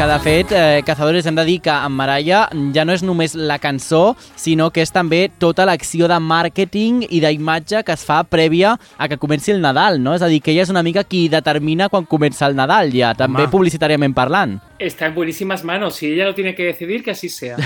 Que 0.00 0.06
de 0.06 0.18
fet, 0.18 0.52
eh, 0.52 0.82
Cazadores, 0.82 1.26
hem 1.26 1.34
de 1.36 1.44
dir 1.44 1.58
que 1.60 1.68
amb 1.68 1.98
Mariah 2.00 2.46
ja 2.72 2.86
no 2.88 2.94
és 2.96 3.02
només 3.04 3.34
la 3.36 3.58
cançó, 3.60 4.14
sinó 4.32 4.70
que 4.72 4.80
és 4.80 4.88
també 4.94 5.26
tota 5.28 5.66
l'acció 5.68 6.08
de 6.08 6.16
màrqueting 6.16 7.02
i 7.04 7.20
d'imatge 7.20 7.82
que 7.84 7.92
es 7.92 8.06
fa 8.08 8.22
prèvia 8.24 8.78
a 8.96 9.10
que 9.12 9.20
comenci 9.20 9.52
el 9.52 9.60
Nadal, 9.60 10.00
no? 10.00 10.14
És 10.16 10.24
a 10.24 10.32
dir, 10.32 10.40
que 10.40 10.54
ella 10.54 10.64
és 10.64 10.72
una 10.72 10.82
mica 10.82 11.04
qui 11.04 11.26
determina 11.28 11.90
quan 11.92 12.08
comença 12.08 12.48
el 12.48 12.56
Nadal, 12.56 12.94
ja, 12.96 13.12
també 13.12 13.42
Home. 13.42 13.52
publicitàriament 13.52 14.16
parlant. 14.16 14.56
Está 14.78 15.12
en 15.12 15.14
buenísimas 15.14 15.64
manos. 15.64 15.96
Si 15.96 16.06
ella 16.14 16.24
lo 16.24 16.34
tiene 16.34 16.54
que 16.54 16.64
decidir, 16.64 17.04
que 17.04 17.10
así 17.10 17.28
sea. 17.28 17.58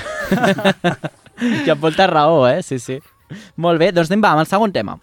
I 1.38 1.70
amb 1.70 1.86
molta 1.86 2.08
raó, 2.08 2.48
eh? 2.48 2.64
Sí, 2.64 2.80
sí. 2.80 2.98
Molt 3.54 3.78
bé, 3.78 3.92
doncs 3.92 4.10
anem 4.10 4.26
va, 4.26 4.34
amb 4.34 4.42
el 4.42 4.50
segon 4.50 4.74
tema. 4.74 4.98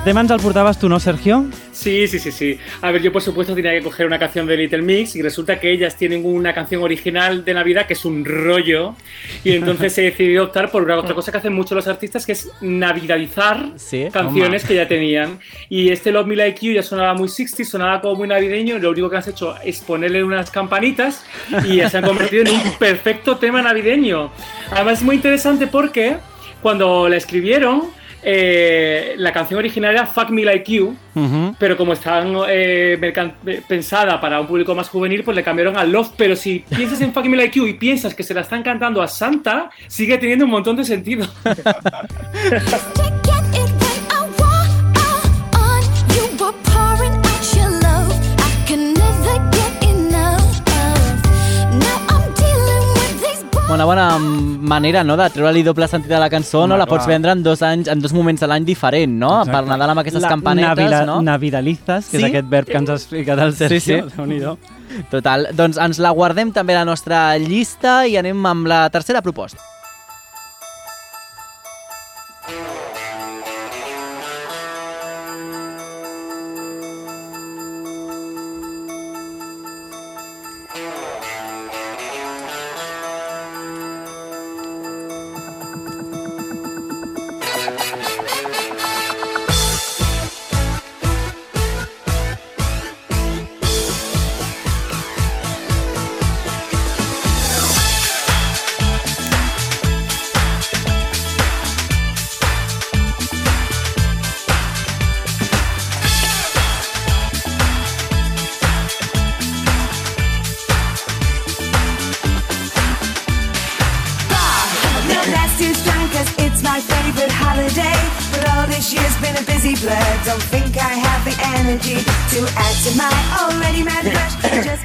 Aquest 0.00 0.08
tema 0.08 0.22
ens 0.24 0.30
el 0.32 0.40
portaves 0.40 0.78
tu, 0.80 0.88
no, 0.88 0.98
Sergio? 0.98 1.44
Sí, 1.72 2.08
sí, 2.08 2.18
sí, 2.18 2.32
sí. 2.32 2.58
A 2.80 2.90
ver, 2.90 3.02
yo 3.02 3.12
por 3.12 3.20
supuesto 3.20 3.54
tenía 3.54 3.72
que 3.72 3.82
coger 3.82 4.06
una 4.06 4.18
canción 4.18 4.46
de 4.46 4.56
Little 4.56 4.80
Mix 4.80 5.14
y 5.14 5.20
resulta 5.20 5.60
que 5.60 5.70
ellas 5.70 5.94
tienen 5.94 6.24
una 6.24 6.54
canción 6.54 6.82
original 6.82 7.44
de 7.44 7.52
Navidad 7.52 7.86
que 7.86 7.92
es 7.92 8.06
un 8.06 8.24
rollo 8.24 8.94
y 9.44 9.52
entonces 9.56 9.98
he 9.98 10.02
decidido 10.04 10.44
optar 10.44 10.70
por 10.70 10.84
una 10.84 10.96
otra 10.96 11.14
cosa 11.14 11.30
que 11.30 11.36
hacen 11.36 11.52
mucho 11.52 11.74
los 11.74 11.86
artistas 11.86 12.24
que 12.24 12.32
es 12.32 12.50
navidadizar 12.62 13.72
Sí, 13.76 14.08
canciones 14.10 14.64
que 14.64 14.74
ya 14.74 14.88
tenían. 14.88 15.38
Y 15.68 15.90
este 15.90 16.12
Love 16.12 16.28
Me 16.28 16.36
Like 16.36 16.66
You 16.66 16.72
ya 16.72 16.82
sonaba 16.82 17.12
muy 17.12 17.28
60, 17.28 17.70
sonaba 17.70 18.00
como 18.00 18.14
muy 18.14 18.28
navideño 18.28 18.78
y 18.78 18.80
lo 18.80 18.92
único 18.92 19.10
que 19.10 19.18
has 19.18 19.28
hecho 19.28 19.54
es 19.62 19.80
ponerle 19.80 20.24
unas 20.24 20.50
campanitas 20.50 21.26
y 21.66 21.76
ya 21.76 21.90
se 21.90 21.98
han 21.98 22.04
convertido 22.04 22.44
en 22.44 22.52
un 22.52 22.72
perfecto 22.78 23.36
tema 23.36 23.60
navideño. 23.60 24.30
Además 24.70 25.00
es 25.00 25.04
muy 25.04 25.16
interesante 25.16 25.66
porque 25.66 26.16
cuando 26.62 27.06
la 27.06 27.18
escribieron, 27.18 27.99
eh, 28.22 29.14
la 29.16 29.32
canción 29.32 29.58
original 29.58 29.92
era 29.92 30.06
Fuck 30.06 30.30
Me 30.30 30.44
Like 30.44 30.72
You, 30.72 30.96
Uh 31.12 31.20
-huh. 31.20 31.54
pero 31.58 31.76
como 31.76 31.92
estaba 31.92 32.24
eh, 32.48 32.96
eh, 33.46 33.62
pensada 33.66 34.20
para 34.20 34.40
un 34.40 34.46
público 34.46 34.74
más 34.76 34.88
juvenil, 34.88 35.24
pues 35.24 35.34
le 35.36 35.42
cambiaron 35.42 35.76
a 35.76 35.84
Love. 35.84 36.10
Pero 36.16 36.36
si 36.36 36.60
piensas 36.68 37.00
en 37.00 37.12
Fuck 37.12 37.26
Me 37.26 37.36
Like 37.36 37.58
You 37.58 37.66
y 37.66 37.74
piensas 37.74 38.14
que 38.14 38.22
se 38.22 38.32
la 38.32 38.42
están 38.42 38.62
cantando 38.62 39.02
a 39.02 39.08
Santa, 39.08 39.70
sigue 39.88 40.18
teniendo 40.18 40.44
un 40.44 40.52
montón 40.52 40.76
de 40.76 40.84
sentido. 40.84 41.26
Una 53.72 53.84
bona 53.84 54.18
manera, 54.18 55.04
no?, 55.06 55.14
de 55.16 55.28
treure-li 55.30 55.62
doble 55.62 55.86
sentit 55.88 56.10
a 56.12 56.18
la 56.18 56.28
cançó, 56.28 56.64
no? 56.66 56.74
Home, 56.74 56.80
La 56.82 56.86
pots 56.90 57.04
clar. 57.04 57.12
vendre 57.14 57.32
en 57.36 57.42
dos, 57.44 57.62
anys, 57.62 57.86
en 57.88 58.00
dos 58.02 58.12
moments 58.12 58.42
de 58.42 58.48
l'any 58.50 58.64
diferent, 58.66 59.14
no? 59.22 59.44
Per 59.46 59.62
Nadal 59.68 59.92
amb 59.94 60.02
aquestes 60.02 60.22
La 60.26 60.28
campanetes, 60.32 60.74
navila- 60.90 61.04
no? 61.06 61.20
Navidalizas, 61.22 62.08
que 62.10 62.18
Sí? 62.18 62.24
és 62.24 62.28
aquest 62.32 62.48
verb 62.50 62.66
que 62.66 62.76
ens 62.76 62.90
ha 62.90 62.94
explicat 62.98 63.38
el 63.38 63.54
Sergio. 63.54 63.80
Sí, 63.80 64.10
sí. 64.10 64.16
Déu-n'hi-do. 64.16 64.58
Total. 65.10 65.48
Doncs 65.54 65.78
ens 65.78 65.98
la 66.02 66.10
guardem 66.10 66.50
també 66.52 66.74
a 66.74 66.80
la 66.80 66.84
nostra 66.84 67.38
llista 67.38 68.06
i 68.08 68.16
anem 68.16 68.44
amb 68.44 68.66
la 68.66 68.90
tercera 68.90 69.22
proposta. 69.22 69.58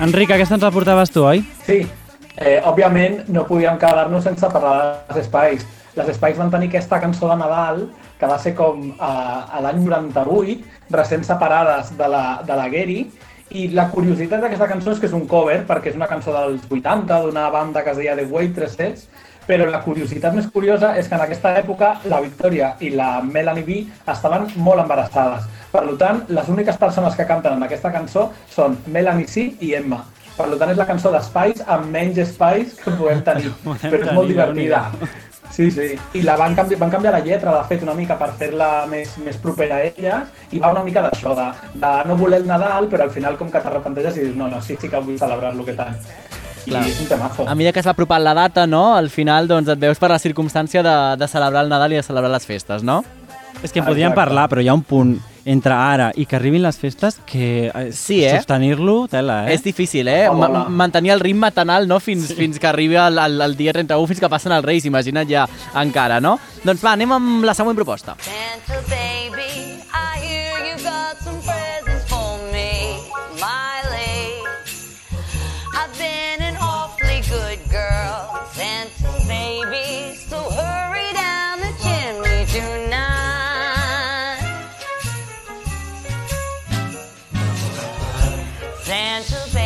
Enric, 0.06 0.30
aquesta 0.36 0.54
ens 0.54 0.62
la 0.62 0.70
portaves 0.70 1.10
tu, 1.10 1.24
oi? 1.26 1.40
Sí, 1.66 1.80
eh, 2.38 2.60
òbviament 2.70 3.24
no 3.34 3.42
podíem 3.50 3.80
quedar-nos 3.82 4.28
sense 4.28 4.50
parlar 4.54 4.76
dels 5.08 5.24
espais. 5.24 5.64
Les 5.98 6.12
espais 6.12 6.38
van 6.38 6.52
tenir 6.54 6.68
aquesta 6.70 7.00
cançó 7.02 7.32
de 7.32 7.38
Nadal, 7.40 7.88
que 8.20 8.30
va 8.30 8.38
ser 8.44 8.54
com 8.54 8.84
eh, 8.92 9.00
a 9.02 9.64
l'any 9.66 9.82
98, 9.82 10.60
recent 10.94 11.26
separades 11.26 11.90
de 11.98 12.10
la, 12.12 12.26
de 12.46 12.60
la 12.60 12.68
Gary, 12.70 13.00
i 13.58 13.66
la 13.74 13.88
curiositat 13.90 14.46
d'aquesta 14.46 14.70
cançó 14.70 14.94
és 14.94 15.02
que 15.02 15.10
és 15.10 15.18
un 15.18 15.26
cover, 15.32 15.64
perquè 15.66 15.90
és 15.90 15.98
una 15.98 16.10
cançó 16.12 16.36
dels 16.38 16.70
80, 16.70 17.24
d'una 17.26 17.50
banda 17.50 17.82
que 17.82 17.96
es 17.96 17.98
deia 17.98 18.18
The 18.20 18.28
Waitresses, 18.30 19.08
però 19.50 19.66
la 19.70 19.82
curiositat 19.82 20.38
més 20.38 20.46
curiosa 20.54 20.94
és 21.00 21.10
que 21.10 21.18
en 21.18 21.26
aquesta 21.26 21.56
època 21.58 21.96
la 22.10 22.22
Victoria 22.22 22.76
i 22.82 22.92
la 22.94 23.24
Melanie 23.26 23.66
B 23.66 23.82
estaven 24.06 24.52
molt 24.58 24.86
embarassades. 24.86 25.50
Per 25.76 25.98
tant, 26.00 26.22
les 26.32 26.50
úniques 26.52 26.78
persones 26.80 27.16
que 27.20 27.26
canten 27.28 27.58
en 27.58 27.64
aquesta 27.66 27.92
cançó 27.92 28.30
són 28.54 28.78
Melanie 28.88 29.28
C 29.28 29.50
i 29.60 29.74
Emma. 29.76 30.06
Per 30.36 30.48
tant, 30.56 30.72
és 30.72 30.80
la 30.80 30.88
cançó 30.88 31.12
d'espais 31.12 31.62
amb 31.72 31.92
menys 31.92 32.20
espais 32.24 32.76
que 32.80 32.94
podem 32.96 33.24
tenir, 33.28 33.52
però 33.92 34.00
és 34.00 34.14
molt 34.16 34.32
divertida. 34.32 34.86
Sí, 35.56 35.70
sí. 35.72 35.94
I 36.20 36.22
la 36.26 36.36
van, 36.40 36.56
canvi 36.56 36.76
van 36.80 36.92
canviar 36.92 37.14
la 37.16 37.22
lletra, 37.24 37.54
de 37.56 37.68
fet, 37.70 37.84
una 37.84 37.94
mica 37.96 38.18
per 38.20 38.32
fer-la 38.40 38.70
més, 38.92 39.14
més 39.24 39.38
propera 39.40 39.78
a 39.78 39.86
elles, 39.88 40.32
i 40.52 40.60
va 40.64 40.72
una 40.74 40.84
mica 40.84 41.06
d'això, 41.06 41.36
de, 41.38 41.46
de 41.80 41.92
no 42.08 42.18
voler 42.20 42.42
el 42.42 42.50
Nadal, 42.50 42.90
però 42.92 43.06
al 43.06 43.14
final 43.14 43.38
com 43.40 43.52
que 43.52 43.62
t'arrepenteixes 43.64 44.18
i 44.18 44.26
dius, 44.26 44.40
no, 44.40 44.50
no, 44.52 44.60
sí, 44.64 44.76
sí 44.82 44.92
que 44.92 45.00
vull 45.04 45.20
celebrar-lo 45.20 45.64
aquest 45.64 45.84
any. 45.86 46.02
Clar. 46.66 46.82
I 46.82 46.92
és 46.92 47.04
un 47.04 47.08
temazo. 47.12 47.46
A 47.48 47.56
mesura 47.56 47.76
que 47.76 47.84
s'ha 47.86 47.94
apropat 47.94 48.24
la 48.26 48.34
data, 48.36 48.66
no? 48.68 48.96
Al 48.98 49.12
final, 49.14 49.48
doncs, 49.48 49.70
et 49.72 49.80
veus 49.80 50.02
per 50.02 50.10
la 50.12 50.20
circumstància 50.20 50.84
de, 50.84 50.98
de 51.22 51.30
celebrar 51.32 51.64
el 51.64 51.72
Nadal 51.72 51.94
i 51.94 52.02
de 52.02 52.04
celebrar 52.04 52.34
les 52.34 52.48
festes, 52.50 52.84
no? 52.84 53.04
És 53.62 53.72
que 53.72 53.80
en 53.80 53.88
podríem 53.88 54.18
parlar, 54.18 54.50
però 54.52 54.64
hi 54.64 54.68
ha 54.68 54.76
un 54.76 54.84
punt 54.84 55.16
entre 55.46 55.74
ara 55.78 56.08
i 56.18 56.26
que 56.26 56.36
arribin 56.40 56.64
les 56.66 56.78
festes 56.82 57.20
que 57.30 57.68
eh, 57.70 57.92
Sí, 57.94 58.24
eh? 58.26 58.34
sostenir-lo, 58.36 59.08
tela, 59.08 59.44
eh? 59.48 59.54
És 59.54 59.62
difícil, 59.64 60.08
eh? 60.10 60.28
Hola, 60.28 60.48
Ma 60.48 60.48
hola. 60.50 60.64
mantenir 60.70 61.12
el 61.14 61.20
ritme 61.22 61.52
tan 61.54 61.70
alt, 61.70 61.88
no? 61.88 62.00
Fins, 62.02 62.28
sí. 62.32 62.36
fins 62.36 62.58
que 62.60 62.68
arribi 62.68 62.96
el, 62.98 63.20
el, 63.22 63.40
el 63.46 63.56
dia 63.56 63.74
31, 63.74 64.08
fins 64.10 64.20
que 64.20 64.30
passen 64.30 64.52
els 64.58 64.66
Reis, 64.66 64.86
imagina't 64.90 65.30
ja 65.30 65.46
encara, 65.82 66.20
no? 66.20 66.40
Doncs 66.66 66.82
va, 66.84 66.96
anem 66.98 67.12
amb 67.14 67.46
la 67.46 67.54
següent 67.54 67.78
proposta. 67.78 68.18
Santa 68.26 68.82
baby, 68.90 69.65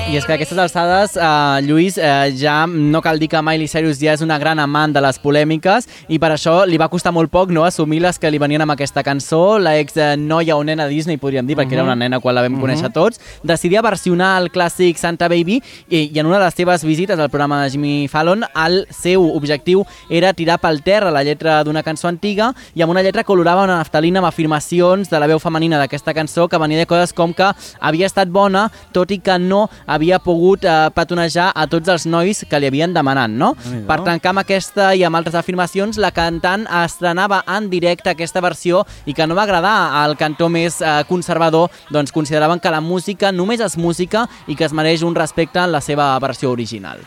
I 0.09 0.15
és 0.17 0.25
que 0.25 0.33
a 0.33 0.37
aquestes 0.39 0.57
alçades, 0.57 1.11
eh, 1.21 1.61
Lluís, 1.61 1.99
eh, 1.99 2.33
ja 2.33 2.65
no 2.65 2.99
cal 2.99 3.19
dir 3.19 3.27
que 3.29 3.41
Miley 3.43 3.67
Cyrus 3.67 3.99
ja 4.01 4.15
és 4.15 4.23
una 4.25 4.39
gran 4.39 4.57
amant 4.57 4.91
de 4.91 4.99
les 5.05 5.19
polèmiques 5.21 5.85
i 6.09 6.17
per 6.17 6.31
això 6.33 6.65
li 6.65 6.79
va 6.81 6.87
costar 6.89 7.11
molt 7.13 7.29
poc 7.29 7.51
no, 7.53 7.61
assumir 7.63 7.99
les 8.01 8.17
que 8.17 8.31
li 8.31 8.39
venien 8.39 8.61
amb 8.61 8.71
aquesta 8.71 9.03
cançó. 9.03 9.59
La 9.59 9.77
ex 9.77 9.97
eh, 9.97 10.15
noia 10.17 10.55
o 10.57 10.63
nena 10.63 10.87
Disney, 10.87 11.17
podríem 11.17 11.45
dir, 11.45 11.55
perquè 11.55 11.77
era 11.77 11.83
una 11.83 11.95
nena 11.95 12.19
quan 12.19 12.33
la 12.33 12.41
vam 12.41 12.57
conèixer 12.57 12.89
tots, 12.91 13.21
decidia 13.43 13.83
versionar 13.85 14.41
el 14.41 14.49
clàssic 14.49 14.97
Santa 14.97 15.27
Baby 15.29 15.61
i, 15.89 16.09
i 16.09 16.17
en 16.17 16.25
una 16.25 16.39
de 16.39 16.45
les 16.47 16.57
seves 16.57 16.83
visites 16.83 17.19
al 17.19 17.29
programa 17.29 17.61
de 17.61 17.69
Jimmy 17.69 18.07
Fallon, 18.07 18.47
el 18.65 18.87
seu 18.89 19.29
objectiu 19.35 19.85
era 20.09 20.33
tirar 20.33 20.57
pel 20.57 20.81
terra 20.81 21.13
la 21.13 21.21
lletra 21.21 21.63
d'una 21.63 21.85
cançó 21.85 22.07
antiga 22.09 22.55
i 22.73 22.81
amb 22.81 22.95
una 22.95 23.05
lletra 23.05 23.23
colorava 23.23 23.67
una 23.69 23.77
naftalina 23.77 24.23
amb 24.23 24.31
afirmacions 24.31 25.13
de 25.13 25.21
la 25.21 25.29
veu 25.29 25.37
femenina 25.37 25.77
d'aquesta 25.77 26.17
cançó 26.17 26.49
que 26.49 26.57
venia 26.57 26.81
de 26.81 26.89
coses 26.89 27.13
com 27.13 27.29
que 27.29 27.53
havia 27.79 28.09
estat 28.09 28.33
bona, 28.33 28.71
tot 28.91 29.11
i 29.13 29.21
que 29.21 29.37
no 29.37 29.67
havia 29.85 29.98
pogut 30.23 30.63
eh, 30.65 30.89
petonejar 30.95 31.49
a 31.55 31.65
tots 31.67 31.89
els 31.91 32.05
nois 32.09 32.43
que 32.49 32.59
li 32.59 32.69
havien 32.69 32.93
demanat, 32.93 33.31
no? 33.31 33.53
Déu-n'hi-do. 33.59 33.87
Per 33.89 33.99
tancar 34.07 34.33
amb 34.33 34.43
aquesta 34.43 34.93
i 34.95 35.03
amb 35.03 35.19
altres 35.19 35.35
afirmacions, 35.35 35.99
la 36.01 36.11
cantant 36.15 36.65
estrenava 36.83 37.43
en 37.47 37.69
directe 37.69 38.09
aquesta 38.13 38.41
versió 38.41 38.85
i 39.05 39.13
que 39.13 39.27
no 39.27 39.37
va 39.37 39.43
agradar 39.43 39.75
al 40.01 40.17
cantó 40.17 40.49
més 40.49 40.81
eh, 40.81 41.03
conservador, 41.09 41.69
doncs 41.91 42.11
consideraven 42.15 42.59
que 42.59 42.71
la 42.73 42.81
música 42.81 43.31
només 43.31 43.59
és 43.59 43.77
música 43.77 44.27
i 44.47 44.55
que 44.55 44.65
es 44.65 44.73
mereix 44.73 45.03
un 45.03 45.15
respecte 45.15 45.59
en 45.59 45.71
la 45.71 45.81
seva 45.81 46.11
versió 46.19 46.51
original. 46.51 47.03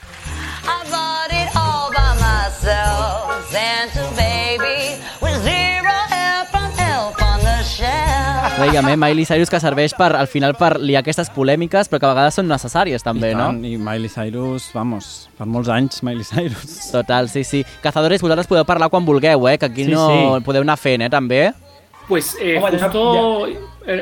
I 0.62 0.90
bought 0.90 1.32
it 1.32 1.56
all 1.56 1.90
by 1.90 2.14
myself. 2.20 3.32
Santa 3.52 4.02
baby 4.02 4.11
Veiem, 8.62 8.88
eh? 8.92 8.96
Miley 8.96 9.24
Cyrus 9.26 9.50
que 9.50 9.58
serveix 9.58 9.92
per, 9.98 10.12
al 10.14 10.28
final 10.30 10.54
per 10.54 10.76
liar 10.78 11.00
aquestes 11.02 11.28
polèmiques, 11.34 11.88
però 11.90 11.98
que 11.98 12.06
a 12.06 12.12
vegades 12.12 12.36
són 12.38 12.46
necessàries 12.50 13.02
també, 13.02 13.32
I, 13.32 13.34
no? 13.34 13.48
tant, 13.50 13.58
I 13.66 13.74
Miley 13.80 14.10
Cyrus, 14.12 14.68
vamos, 14.76 15.08
per 15.38 15.48
molts 15.50 15.70
anys 15.72 16.02
Miley 16.06 16.22
Cyrus. 16.28 16.76
Total, 16.94 17.28
sí, 17.32 17.42
sí. 17.48 17.64
Cazadores, 17.82 18.22
vosaltres 18.22 18.46
podeu 18.50 18.64
parlar 18.68 18.88
quan 18.92 19.04
vulgueu, 19.08 19.48
eh? 19.50 19.56
Que 19.58 19.66
aquí 19.66 19.84
Sí, 19.88 19.90
no 19.96 20.06
sí. 20.38 20.44
podeu 20.46 20.62
anar 20.62 20.78
fent, 20.78 21.02
eh? 21.02 21.10
També. 21.10 21.42
Pues 22.08 22.36
eh, 22.40 22.58
ya- 22.60 22.78
justo 22.88 23.48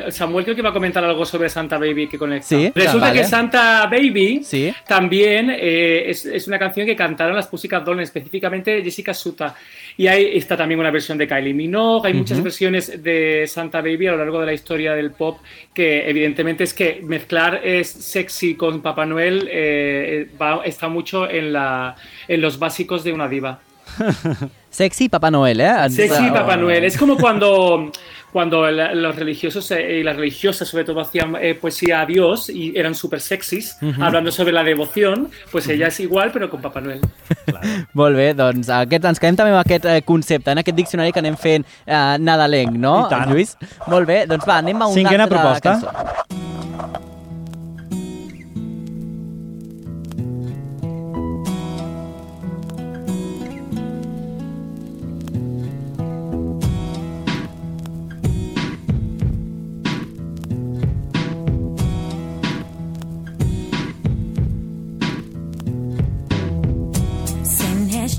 Samuel 0.09 0.43
creo 0.43 0.55
que 0.55 0.61
iba 0.61 0.69
a 0.69 0.73
comentar 0.73 1.03
algo 1.03 1.25
sobre 1.25 1.49
Santa 1.49 1.77
Baby 1.77 2.07
que 2.07 2.17
conecta. 2.17 2.47
Sí, 2.47 2.71
Resulta 2.75 3.07
vale. 3.07 3.19
que 3.21 3.25
Santa 3.25 3.87
Baby 3.87 4.41
Sí. 4.43 4.71
también 4.87 5.49
eh, 5.49 6.03
es, 6.09 6.25
es 6.25 6.47
una 6.47 6.59
canción 6.59 6.85
que 6.85 6.95
cantaron 6.95 7.35
las 7.35 7.47
Pussycat 7.47 7.83
Dolls, 7.83 8.03
específicamente 8.03 8.83
Jessica 8.83 9.13
Suta. 9.13 9.55
Y 9.97 10.07
ahí 10.07 10.31
está 10.37 10.55
también 10.55 10.79
una 10.79 10.91
versión 10.91 11.17
de 11.17 11.27
Kylie 11.27 11.53
Minogue, 11.53 12.07
hay 12.09 12.13
muchas 12.13 12.41
versiones 12.43 13.01
de 13.03 13.45
Santa 13.47 13.81
Baby 13.81 14.07
a 14.07 14.11
lo 14.11 14.17
largo 14.19 14.39
de 14.39 14.45
la 14.47 14.53
historia 14.53 14.93
del 14.93 15.11
pop 15.11 15.39
que 15.73 16.07
evidentemente 16.09 16.63
es 16.63 16.73
que 16.73 17.01
mezclar 17.03 17.61
es 17.63 17.89
sexy 17.89 18.55
con 18.55 18.81
Papá 18.81 19.05
Noel 19.05 19.47
eh, 19.51 20.27
va- 20.41 20.61
está 20.63 20.87
mucho 20.89 21.29
en, 21.29 21.53
la, 21.53 21.95
en 22.27 22.39
los 22.41 22.57
básicos 22.59 23.03
de 23.03 23.13
una 23.13 23.27
diva. 23.27 23.59
Sexy 24.71 25.09
Papá 25.09 25.29
Noel, 25.29 25.59
eh? 25.61 25.89
Sexy 25.89 26.29
Papá 26.31 26.55
Noel. 26.57 26.85
Es 26.85 26.97
como 26.97 27.17
cuando, 27.17 27.91
cuando 28.31 28.71
los 28.71 29.15
religiosos 29.17 29.69
eh, 29.71 29.99
y 29.99 30.03
las 30.03 30.15
religiosas, 30.15 30.67
sobre 30.67 30.85
todo, 30.85 31.01
hacían 31.01 31.35
eh, 31.39 31.55
poesía 31.55 31.99
a 32.01 32.05
Dios 32.05 32.49
y 32.49 32.71
eran 32.77 32.95
súper 32.95 33.19
sexys, 33.19 33.77
hablando 33.99 34.31
sobre 34.31 34.53
la 34.53 34.63
devoción. 34.63 35.29
Pues 35.51 35.67
ella 35.67 35.87
es 35.87 35.99
igual, 35.99 36.31
pero 36.31 36.49
con 36.49 36.61
Papá 36.61 36.79
Noel. 36.79 37.01
Molt 37.93 38.15
bé, 38.15 38.31
doncs 38.33 38.69
aquest, 38.71 39.05
ens 39.11 39.19
quedem 39.19 39.35
també 39.35 39.51
amb 39.51 39.59
aquest 39.61 39.85
eh, 39.91 39.99
concepte, 40.07 40.55
en 40.55 40.63
aquest 40.63 40.77
diccionari 40.79 41.11
que 41.11 41.19
anem 41.19 41.35
fent 41.37 41.67
eh, 41.85 42.15
nadalenc, 42.23 42.71
no, 42.79 42.95
I 43.07 43.11
tant. 43.11 43.27
Lluís? 43.29 43.57
Molt 43.91 44.07
bé, 44.07 44.23
doncs 44.31 44.47
va, 44.47 44.61
anem 44.63 44.79
a 44.79 44.87
una 44.87 44.95
Cinquena 44.95 45.27
altra 45.27 45.43
proposta. 45.43 45.75
cançó. 45.75 46.50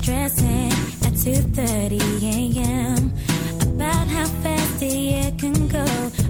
Stressing 0.03 0.67
at 1.07 1.13
2:30 1.15 2.59
a.m. 2.59 3.11
about 3.71 4.07
how 4.11 4.27
fast 4.43 4.79
the 4.79 4.87
year 4.87 5.31
can 5.39 5.53
go. 5.71 5.85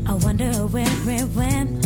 I 0.06 0.14
wonder 0.24 0.52
where 0.70 0.86
it 1.10 1.26
went. 1.36 1.82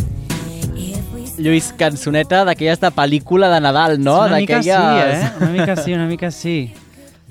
Lluís, 1.38 1.72
cançoneta 1.78 2.42
de 2.44 2.90
pel·lícula 2.90 3.48
de 3.54 3.60
Nadal, 3.62 4.00
no? 4.02 4.24
una 4.26 4.36
mica 4.36 4.60
sí, 4.60 4.70
eh? 4.70 5.30
Una 5.40 5.50
mica 5.50 5.76
sí, 5.76 5.92
una 5.94 6.06
mica 6.06 6.30
sí. 6.32 6.74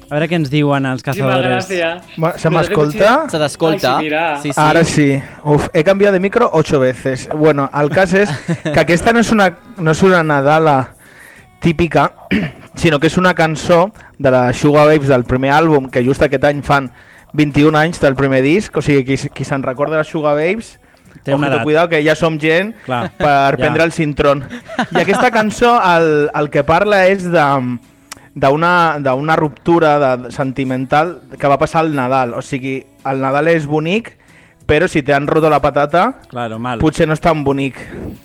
A 0.10 0.14
veure 0.16 0.30
què 0.32 0.38
ens 0.40 0.50
diuen 0.50 0.86
els 0.88 1.04
cazadores. 1.04 1.68
gracias. 1.68 2.04
Ma- 2.16 2.32
¿Se 2.40 2.50
me 2.50 2.56
Pues, 2.56 2.70
escolta? 2.70 3.28
Se 3.30 3.38
t'escolta. 3.38 4.00
Sí, 4.42 4.52
sí. 4.86 5.22
Uf, 5.44 5.68
he 5.74 5.84
cambiado 5.84 6.14
de 6.14 6.22
micro 6.22 6.50
ocho 6.54 6.80
veces. 6.80 7.28
Bueno, 7.36 7.70
el 7.76 7.90
cas 7.90 8.14
és 8.14 8.30
que 8.64 8.80
aquesta 8.80 9.12
no 9.12 9.20
és 9.20 9.30
una, 9.36 9.52
no 9.78 9.92
és 9.92 10.02
una 10.04 10.24
Nadala 10.24 10.96
típica, 11.60 12.14
sinó 12.78 13.00
que 13.00 13.08
és 13.10 13.18
una 13.18 13.34
cançó 13.36 13.92
de 14.18 14.32
la 14.32 14.54
Sugar 14.54 14.86
Babes 14.88 15.08
del 15.10 15.26
primer 15.26 15.52
àlbum, 15.52 15.90
que 15.90 16.04
just 16.06 16.22
aquest 16.24 16.44
any 16.46 16.62
fan 16.64 16.92
21 17.34 17.76
anys 17.78 18.00
del 18.00 18.16
primer 18.16 18.42
disc, 18.46 18.76
o 18.78 18.82
sigui, 18.82 19.04
qui, 19.04 19.30
qui 19.30 19.44
se'n 19.46 19.64
recorda 19.66 19.98
de 19.98 20.04
les 20.06 20.08
Sugar 20.14 20.36
Babes, 20.38 20.78
Té 21.24 21.34
una 21.34 21.48
edat. 21.48 21.64
cuidado, 21.64 21.90
que 21.90 22.04
ja 22.06 22.14
som 22.16 22.38
gent 22.40 22.76
Clar, 22.86 23.10
per 23.18 23.26
ja. 23.58 23.58
prendre 23.58 23.84
el 23.84 23.92
cintrón. 23.92 24.44
I 24.94 25.02
aquesta 25.02 25.32
cançó 25.32 25.74
el, 25.82 26.30
el 26.34 26.50
que 26.54 26.64
parla 26.64 27.08
és 27.10 27.26
de 27.26 27.46
d'una 28.38 29.00
d'una 29.02 29.36
ruptura 29.36 29.98
de, 30.00 30.32
sentimental 30.32 31.22
que 31.40 31.48
va 31.50 31.58
passar 31.58 31.82
al 31.82 31.96
Nadal. 31.96 32.36
O 32.38 32.42
sigui, 32.46 32.84
el 33.06 33.20
Nadal 33.24 33.48
és 33.50 33.66
bonic, 33.66 34.12
però 34.68 34.88
si 34.88 35.02
t'han 35.02 35.26
roto 35.28 35.50
la 35.50 35.60
patata, 35.64 36.20
Claro, 36.30 36.60
mal. 36.60 36.78
potser 36.80 37.08
no 37.08 37.14
és 37.18 37.22
tan 37.24 37.44
bonic. 37.44 37.76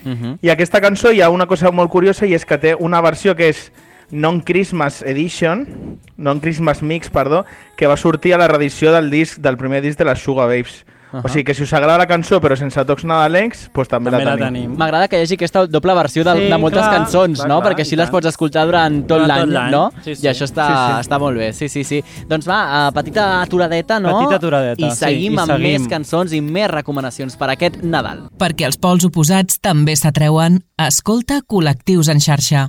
Uh 0.04 0.10
-huh. 0.12 0.38
I 0.42 0.50
aquesta 0.50 0.80
cançó 0.80 1.12
hi 1.12 1.22
ha 1.22 1.30
una 1.30 1.46
cosa 1.46 1.70
molt 1.70 1.90
curiosa 1.90 2.26
i 2.26 2.34
és 2.34 2.44
que 2.44 2.58
té 2.58 2.74
una 2.78 3.00
versió 3.00 3.34
que 3.34 3.48
és 3.48 3.72
Non-Christmas 4.12 5.02
Edition, 5.02 5.98
Non-Christmas 6.16 6.82
Mix, 6.82 7.10
perdó, 7.10 7.44
que 7.76 7.86
va 7.88 7.96
sortir 7.96 8.34
a 8.34 8.38
la 8.38 8.46
reedició 8.46 8.92
del 8.92 9.10
disc 9.10 9.38
del 9.40 9.56
primer 9.56 9.82
disc 9.82 9.98
de 9.98 10.04
les 10.04 10.18
Sugar 10.22 10.46
Babes. 10.46 10.84
Uh 11.12 11.18
-huh. 11.18 11.24
O 11.26 11.28
sigui 11.28 11.44
que 11.44 11.52
si 11.52 11.62
us 11.62 11.72
agrada 11.74 11.98
la 11.98 12.06
cançó 12.06 12.40
però 12.40 12.56
sense 12.56 12.82
tocs 12.86 13.04
nadalencs, 13.04 13.68
doncs 13.74 13.88
també, 13.88 14.10
També 14.10 14.24
la 14.24 14.30
la 14.30 14.36
tenim. 14.46 14.62
tenim. 14.62 14.78
M'agrada 14.78 15.08
que 15.08 15.18
hi 15.18 15.22
hagi 15.22 15.34
aquesta 15.34 15.66
doble 15.66 15.92
versió 15.94 16.24
de, 16.24 16.32
Sí, 16.32 16.48
de 16.48 16.56
moltes 16.58 16.80
clar, 16.80 16.94
cançons, 16.96 17.38
clar, 17.38 17.48
no? 17.48 17.60
clar, 17.60 17.72
Perquè 17.72 17.80
així 17.80 17.96
les 17.96 18.08
pots 18.10 18.26
escoltar 18.26 18.64
durant 18.64 19.06
tot 19.06 19.20
l'any, 19.26 19.40
tot 19.40 19.48
l'any, 19.50 19.70
no? 19.70 19.92
sí, 20.04 20.14
sí. 20.16 20.26
I 20.26 20.30
això 20.30 20.44
està, 20.46 20.66
Sí, 20.66 20.72
sí. 21.02 21.08
està 21.10 21.18
molt 21.18 21.36
bé, 21.36 21.52
sí, 21.52 21.68
sí, 21.68 21.84
sí. 21.84 22.02
Doncs 22.26 22.46
va, 22.48 22.88
uh, 22.88 22.92
petita 22.94 23.42
aturadeta, 23.42 24.00
no? 24.00 24.18
Petita 24.20 24.36
aturadeta, 24.36 24.86
I 24.86 24.90
sí, 24.90 24.96
seguim 24.96 25.32
i 25.34 25.36
amb 25.38 25.52
seguim. 25.52 25.62
més 25.82 25.88
cançons 25.88 26.32
i 26.32 26.40
més 26.40 26.70
recomanacions 26.70 27.36
per 27.36 27.50
aquest 27.50 27.82
Nadal. 27.82 28.30
Perquè 28.38 28.64
els 28.64 28.78
pols 28.78 29.04
oposats 29.04 29.60
també 29.60 29.94
s'atreuen, 29.96 30.62
escolta 30.78 31.40
Col·lectius 31.46 32.08
en 32.08 32.20
xarxa. 32.20 32.68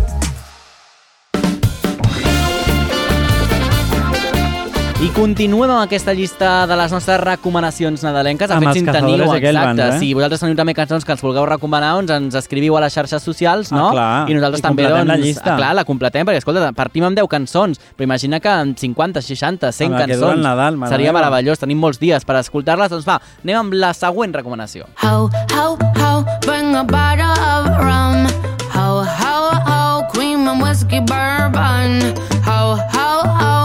Continuem 5.15 5.69
amb 5.69 5.81
aquesta 5.83 6.13
llista 6.15 6.65
de 6.69 6.75
les 6.79 6.91
nostres 6.93 7.19
recomanacions 7.19 8.01
nadalenques. 8.05 8.47
De 8.49 8.55
Amb 8.55 8.63
fet, 8.63 8.69
els 8.69 8.77
si 8.77 8.81
en 8.81 8.85
cazadores 8.87 9.29
teniu, 9.29 9.49
exacte. 9.51 9.87
eh? 9.87 9.99
Si 9.99 10.13
vosaltres 10.15 10.39
teniu 10.43 10.55
també 10.57 10.73
cançons 10.77 11.05
que 11.05 11.11
ens 11.13 11.21
vulgueu 11.21 11.45
recomanar, 11.49 11.91
doncs 11.99 12.13
ens 12.15 12.37
escriviu 12.39 12.77
a 12.77 12.81
les 12.85 12.93
xarxes 12.95 13.21
socials, 13.23 13.71
Ah, 13.71 13.75
no? 13.75 13.89
clar. 13.91 14.29
I 14.29 14.33
nosaltres 14.33 14.59
I 14.59 14.63
també, 14.63 14.87
doncs, 14.87 15.07
la 15.07 15.17
llista. 15.17 15.53
ah, 15.53 15.57
clar, 15.57 15.73
la 15.75 15.83
completem, 15.85 16.25
perquè, 16.25 16.37
escolta, 16.41 16.71
partim 16.73 17.03
amb 17.03 17.17
10 17.17 17.27
cançons, 17.27 17.79
però 17.97 18.03
imagina 18.07 18.39
que 18.39 18.49
amb 18.49 18.77
50, 18.77 19.21
60, 19.21 19.71
100 19.71 19.93
Amb 19.93 20.01
cançons 20.05 20.41
Nadal, 20.41 20.77
mare 20.77 20.91
seria 20.91 21.11
meva. 21.11 21.19
meravellós. 21.29 21.59
Tenim 21.59 21.77
molts 21.77 21.99
dies 21.99 22.23
per 22.25 22.37
escoltar-les. 22.37 22.89
Doncs 22.89 23.05
va, 23.07 23.19
anem 23.43 23.57
amb 23.57 23.73
la 23.73 23.93
següent 23.93 24.33
recomanació. 24.33 24.85
Ho, 25.03 25.29
ho, 25.55 25.77
ho, 25.99 26.25
bring 26.45 26.75
a 26.75 26.83
bottle 26.83 27.35
of 27.51 27.67
rum. 27.77 28.27
Ho, 28.73 29.03
ho, 29.03 29.35
ho, 29.67 30.07
cream 30.13 30.47
and 30.47 30.61
whiskey 30.63 30.99
bourbon. 31.01 31.99
Ho, 32.47 32.75
ho, 32.75 33.09
ho, 33.27 33.60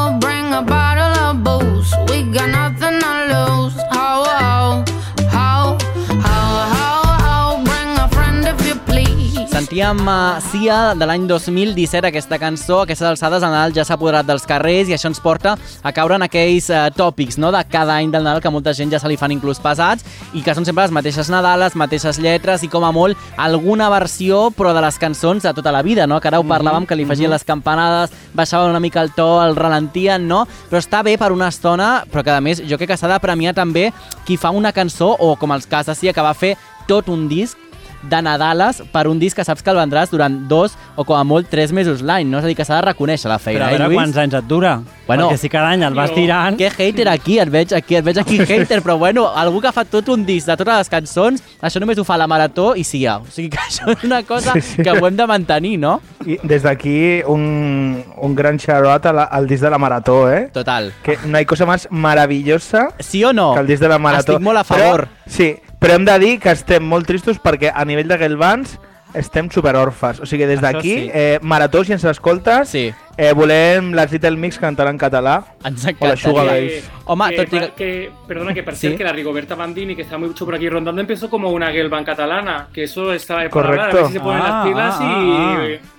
please. 9.76 9.86
Sentíem 9.86 10.08
uh, 10.08 10.40
Sia 10.40 10.94
de 10.96 11.04
l'any 11.04 11.26
2017, 11.28 12.08
aquesta 12.08 12.38
cançó, 12.40 12.78
aquestes 12.80 13.04
alçades 13.10 13.42
el 13.44 13.50
Nadal 13.52 13.74
ja 13.76 13.82
s'ha 13.84 13.98
apoderat 13.98 14.24
dels 14.24 14.46
carrers 14.48 14.88
i 14.88 14.94
això 14.96 15.10
ens 15.10 15.18
porta 15.20 15.52
a 15.84 15.90
caure 15.92 16.16
en 16.16 16.24
aquells 16.24 16.70
uh, 16.72 16.86
tòpics 16.96 17.36
no? 17.36 17.50
de 17.52 17.60
cada 17.68 17.98
any 18.00 18.08
del 18.08 18.24
Nadal 18.24 18.40
que 18.40 18.48
molta 18.48 18.72
gent 18.72 18.88
ja 18.94 18.96
se 18.96 19.10
li 19.10 19.18
fan 19.20 19.34
inclús 19.34 19.60
pesats 19.60 20.06
i 20.32 20.40
que 20.40 20.54
són 20.56 20.64
sempre 20.64 20.86
les 20.86 20.94
mateixes 20.96 21.28
Nadal, 21.28 21.60
les 21.60 21.76
mateixes 21.76 22.16
lletres 22.24 22.64
i 22.64 22.70
com 22.72 22.86
a 22.88 22.92
molt 22.96 23.20
alguna 23.36 23.90
versió 23.92 24.46
però 24.56 24.72
de 24.72 24.80
les 24.80 24.96
cançons 24.96 25.44
de 25.44 25.52
tota 25.58 25.74
la 25.76 25.84
vida, 25.84 26.06
no? 26.08 26.22
que 26.24 26.32
ara 26.32 26.40
ho 26.40 26.46
parlàvem, 26.48 26.88
que 26.88 26.96
li 26.96 27.04
afegien 27.04 27.34
les 27.34 27.44
campanades, 27.44 28.16
baixaven 28.32 28.72
una 28.72 28.80
mica 28.80 29.04
el 29.04 29.12
to, 29.12 29.28
el 29.44 29.58
ralentien, 29.60 30.24
no? 30.24 30.46
Però 30.70 30.80
està 30.80 31.02
bé 31.04 31.18
per 31.20 31.34
una 31.36 31.50
estona, 31.52 32.06
però 32.08 32.24
que 32.24 32.32
a 32.32 32.40
més 32.40 32.64
jo 32.64 32.80
crec 32.80 32.94
que 32.94 32.96
s'ha 32.96 33.12
de 33.12 33.20
premiar 33.20 33.52
també 33.52 33.90
qui 34.24 34.40
fa 34.40 34.56
una 34.56 34.72
cançó 34.72 35.12
o 35.20 35.34
com 35.36 35.52
els 35.52 35.68
cas 35.68 35.92
de 35.92 35.98
Sia 36.00 36.16
que 36.16 36.24
va 36.24 36.32
fer 36.32 36.54
tot 36.88 37.10
un 37.12 37.28
disc 37.28 37.65
de 38.08 38.22
Nadales 38.22 38.82
per 38.92 39.06
un 39.08 39.18
disc 39.18 39.36
que 39.36 39.44
saps 39.44 39.62
que 39.62 39.70
el 39.70 39.76
vendràs 39.78 40.10
durant 40.10 40.46
dos 40.48 40.76
o 40.96 41.04
com 41.04 41.16
a 41.18 41.24
molt 41.24 41.48
tres 41.50 41.72
mesos 41.72 42.02
l'any, 42.02 42.26
no? 42.30 42.38
És 42.38 42.44
a 42.44 42.48
dir, 42.48 42.56
que 42.56 42.64
s'ha 42.64 42.76
de 42.80 42.86
reconèixer 42.90 43.28
la 43.28 43.38
feina, 43.38 43.60
Però 43.60 43.66
a 43.66 43.70
eh, 43.70 43.78
veure 43.78 43.88
Lluís? 43.88 43.98
quants 44.00 44.16
anys 44.24 44.34
et 44.40 44.46
dura. 44.48 44.80
Bueno, 45.06 45.28
Perquè 45.30 45.38
si 45.38 45.48
cada 45.48 45.68
any 45.70 45.82
el 45.86 45.94
vas 45.94 46.10
tirant... 46.14 46.56
Que 46.58 46.66
hater 46.70 47.08
aquí, 47.08 47.38
et 47.38 47.50
veig 47.50 47.72
aquí, 47.76 47.94
et 47.94 48.04
veig 48.04 48.18
aquí 48.18 48.40
hater, 48.42 48.80
però 48.82 48.96
bueno, 48.98 49.28
algú 49.38 49.60
que 49.62 49.70
fa 49.72 49.84
tot 49.84 50.08
un 50.10 50.24
disc 50.26 50.46
de 50.48 50.56
totes 50.56 50.78
les 50.80 50.88
cançons, 50.90 51.42
això 51.62 51.78
només 51.80 51.98
ho 51.98 52.04
fa 52.04 52.16
la 52.18 52.26
Marató 52.26 52.72
i 52.74 52.82
Sia. 52.84 53.18
O 53.18 53.26
sigui 53.30 53.50
que 53.54 53.58
això 53.68 53.90
és 53.94 54.02
una 54.04 54.22
cosa 54.26 54.52
Sí, 54.54 54.60
sí. 54.62 54.82
que 54.82 54.90
ho 54.90 55.06
hem 55.06 55.16
de 55.16 55.26
mantenir, 55.26 55.78
no? 55.78 56.00
I 56.26 56.38
des 56.42 56.62
d'aquí 56.64 57.22
un, 57.26 58.02
un 58.16 58.34
gran 58.34 58.58
xarot 58.58 59.06
a 59.06 59.12
la, 59.12 59.24
al 59.30 59.46
disc 59.46 59.62
de 59.62 59.70
la 59.70 59.78
Marató, 59.78 60.30
eh? 60.32 60.48
Total. 60.52 60.92
Que 61.04 61.18
no 61.26 61.36
hay 61.38 61.44
cosa 61.46 61.66
más 61.66 61.86
maravillosa 61.90 62.88
¿Sí 62.98 63.22
o 63.24 63.32
no? 63.32 63.54
que 63.54 63.60
el 63.60 63.66
disc 63.66 63.82
de 63.82 63.88
la 63.88 63.98
Marató. 63.98 64.32
Estic 64.32 64.42
molt 64.44 64.58
a 64.58 64.64
favor. 64.64 65.06
Però, 65.06 65.30
sí, 65.30 65.54
però 65.78 65.94
hem 65.94 66.04
de 66.04 66.18
dir 66.18 66.34
que 66.40 66.50
estem 66.50 66.82
molt 66.84 67.06
tristos 67.06 67.38
perquè 67.42 67.72
a 67.74 67.84
nivell 67.84 68.08
de 68.08 68.18
Gelbans 68.18 68.78
estem 69.14 69.48
superorfes. 69.50 70.18
O 70.20 70.26
sigui, 70.26 70.44
des 70.44 70.60
d'aquí, 70.60 70.90
sí. 70.92 71.10
eh, 71.14 71.38
Marató, 71.40 71.82
si 71.84 71.92
ens 71.94 72.04
escoltes, 72.04 72.68
sí. 72.68 72.92
eh, 73.16 73.32
volem 73.32 73.94
les 73.96 74.12
Little 74.12 74.36
Mix 74.36 74.58
cantar 74.58 74.88
en 74.88 74.98
català. 74.98 75.38
Ens 75.64 75.86
O 75.98 76.06
la 76.06 76.16
Sugar 76.16 76.44
Que- 76.44 76.50
Babes. 76.50 76.90
Home, 77.06 77.30
que, 77.30 77.36
tot 77.46 77.54
i 77.54 77.70
que- 77.76 78.10
perdona, 78.28 78.52
que 78.52 78.62
por 78.62 78.74
Sí. 78.74 78.88
ser 78.88 78.96
que 78.98 79.04
la 79.04 79.12
Rigoberta 79.12 79.54
Bandini, 79.54 79.96
que 79.96 80.02
está 80.02 80.18
mucho 80.18 80.44
por 80.44 80.54
aquí 80.54 80.68
rondando, 80.68 81.00
empezó 81.00 81.30
como 81.30 81.48
una 81.50 81.70
gelban 81.72 82.04
catalana, 82.04 82.68
que 82.74 82.82
eso 82.84 83.12
está 83.14 83.48
por 83.48 83.64
hablar, 83.66 83.80
a 83.80 83.84
ver 83.84 83.90
Correcto. 83.92 84.06
si 84.08 84.12
se 84.14 84.20
ponen 84.20 84.42
Ah, 84.42 84.48
las 84.48 84.66
pilas 84.66 84.96
ah, 85.00 85.64
y... 85.70 85.95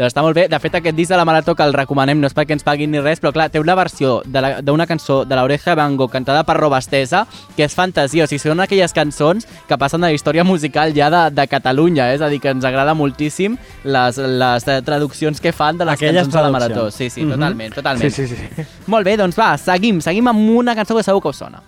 Doncs 0.00 0.14
està 0.14 0.22
molt 0.24 0.32
bé. 0.38 0.46
De 0.48 0.56
fet, 0.58 0.72
aquest 0.78 0.96
disc 0.96 1.10
de 1.12 1.16
la 1.20 1.26
Marató 1.28 1.52
que 1.54 1.62
el 1.66 1.74
recomanem 1.76 2.16
no 2.22 2.26
és 2.30 2.32
perquè 2.32 2.54
ens 2.56 2.64
paguin 2.64 2.88
ni 2.90 3.00
res, 3.04 3.20
però 3.20 3.34
clar, 3.36 3.50
té 3.52 3.60
una 3.60 3.74
versió 3.76 4.22
de 4.24 4.40
la- 4.40 4.62
d'una 4.64 4.86
cançó 4.88 5.26
de 5.28 5.36
l'Oreja 5.36 5.74
Van 5.76 5.98
Gogh 5.98 6.10
cantada 6.10 6.42
per 6.48 6.56
Robastesa, 6.56 7.26
que 7.56 7.64
és 7.64 7.74
fantasia. 7.76 8.24
O 8.24 8.26
sigui, 8.26 8.38
són 8.40 8.60
aquelles 8.64 8.94
cançons 8.96 9.44
que 9.68 9.76
passen 9.76 10.00
de 10.00 10.06
la 10.08 10.12
història 10.16 10.42
musical 10.42 10.94
ja 10.96 11.10
de, 11.12 11.22
de 11.36 11.46
Catalunya, 11.46 12.08
eh? 12.10 12.14
és 12.16 12.22
a 12.24 12.28
dir, 12.32 12.40
que 12.40 12.48
ens 12.48 12.64
agrada 12.64 12.94
moltíssim 12.94 13.58
les, 13.84 14.16
les 14.16 14.68
eh, 14.68 14.80
traduccions 14.82 15.38
que 15.40 15.52
fan 15.52 15.76
de 15.76 15.84
les 15.84 15.94
Aquelles 16.00 16.22
cançons 16.24 16.32
de 16.34 16.42
la. 16.42 16.50
Marató. 16.50 16.90
Sí, 16.90 17.10
sí, 17.10 17.20
Mhm. 17.26 17.32
totalment, 17.36 17.74
totalment. 17.74 18.10
Sí, 18.10 18.26
sí, 18.26 18.36
sí. 18.36 18.62
Molt 18.86 19.04
bé, 19.04 19.18
doncs 19.18 19.36
va, 19.38 19.56
seguim, 19.58 20.00
seguim 20.00 20.26
amb 20.28 20.48
una 20.56 20.74
cançó 20.74 20.96
que 20.96 21.02
segur 21.02 21.20
que 21.20 21.28
us 21.28 21.36
sona. 21.36 21.60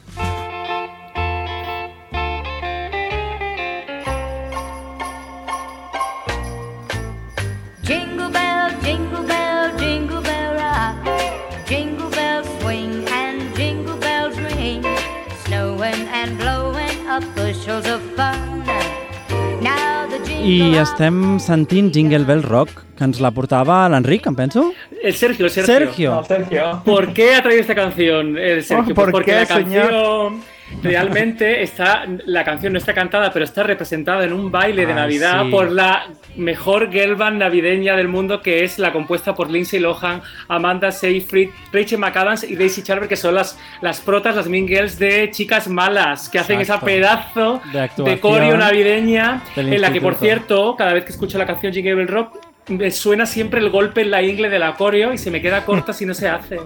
I 20.42 20.74
estem 20.80 21.38
sentint 21.38 21.92
Jingle 21.94 22.24
Bell 22.26 22.42
Rock, 22.42 22.80
que 22.98 23.06
ens 23.06 23.20
la 23.22 23.30
portava 23.30 23.84
l'Enric, 23.92 24.26
em 24.26 24.34
penso. 24.34 24.64
El 25.02 25.14
Sergio, 25.14 25.46
el 25.46 25.52
Sergio. 25.54 25.76
Sergio. 25.76 26.14
No, 26.16 26.24
Sergio. 26.24 26.82
¿Por 26.84 27.12
qué 27.14 27.36
ha 27.36 27.42
traído 27.42 27.60
esta 27.60 27.76
canción 27.76 28.36
el 28.36 28.64
Sergio? 28.64 28.92
Oh, 28.92 28.94
¿por 28.96 29.10
Pues 29.10 29.12
porque 29.12 29.30
qué, 29.30 29.38
la 29.38 29.46
señor? 29.46 30.32
Realmente 30.82 31.62
está, 31.62 32.06
la 32.26 32.44
canción 32.44 32.72
no 32.72 32.78
está 32.78 32.94
cantada, 32.94 33.32
pero 33.32 33.44
está 33.44 33.62
representada 33.62 34.24
en 34.24 34.32
un 34.32 34.50
baile 34.50 34.86
de 34.86 34.94
Navidad 34.94 35.44
sí. 35.44 35.50
por 35.50 35.70
la 35.70 36.06
mejor 36.36 36.90
girl 36.90 37.14
band 37.14 37.38
navideña 37.38 37.96
del 37.96 38.08
mundo, 38.08 38.40
que 38.40 38.64
es 38.64 38.78
la 38.78 38.92
compuesta 38.92 39.34
por 39.34 39.50
Lindsay 39.50 39.80
Lohan, 39.80 40.22
Amanda 40.48 40.90
Seyfried, 40.90 41.50
Rachel 41.72 41.98
McAdams 41.98 42.44
y 42.44 42.56
Daisy 42.56 42.82
Charver, 42.82 43.08
que 43.08 43.16
son 43.16 43.34
las, 43.34 43.58
las 43.80 44.00
protas, 44.00 44.36
las 44.36 44.48
mean 44.48 44.66
girls 44.66 44.98
de 44.98 45.30
Chicas 45.30 45.68
Malas, 45.68 46.28
que 46.28 46.38
hacen 46.38 46.60
esa 46.60 46.74
Exacto. 46.74 46.86
pedazo 46.86 47.62
De 47.72 47.90
de 48.04 48.20
coreo 48.20 48.56
navideña, 48.56 49.42
en 49.56 49.80
la 49.80 49.92
que, 49.92 50.00
por 50.00 50.14
cierto, 50.14 50.74
cada 50.76 50.92
vez 50.92 51.04
que 51.04 51.12
escucho 51.12 51.38
la 51.38 51.46
canción 51.46 51.72
Jingle 51.72 51.94
Bell 51.94 52.08
Rock, 52.08 52.51
me 52.68 52.90
suena 52.90 53.26
siempre 53.26 53.60
el 53.60 53.70
golpe 53.70 54.02
en 54.02 54.10
la 54.10 54.22
ingle 54.22 54.48
del 54.48 54.62
coreo 54.74 55.12
y 55.12 55.18
se 55.18 55.30
me 55.30 55.40
queda 55.40 55.64
corta 55.64 55.92
si 55.92 56.06
no 56.06 56.14
se 56.14 56.28
hace. 56.28 56.56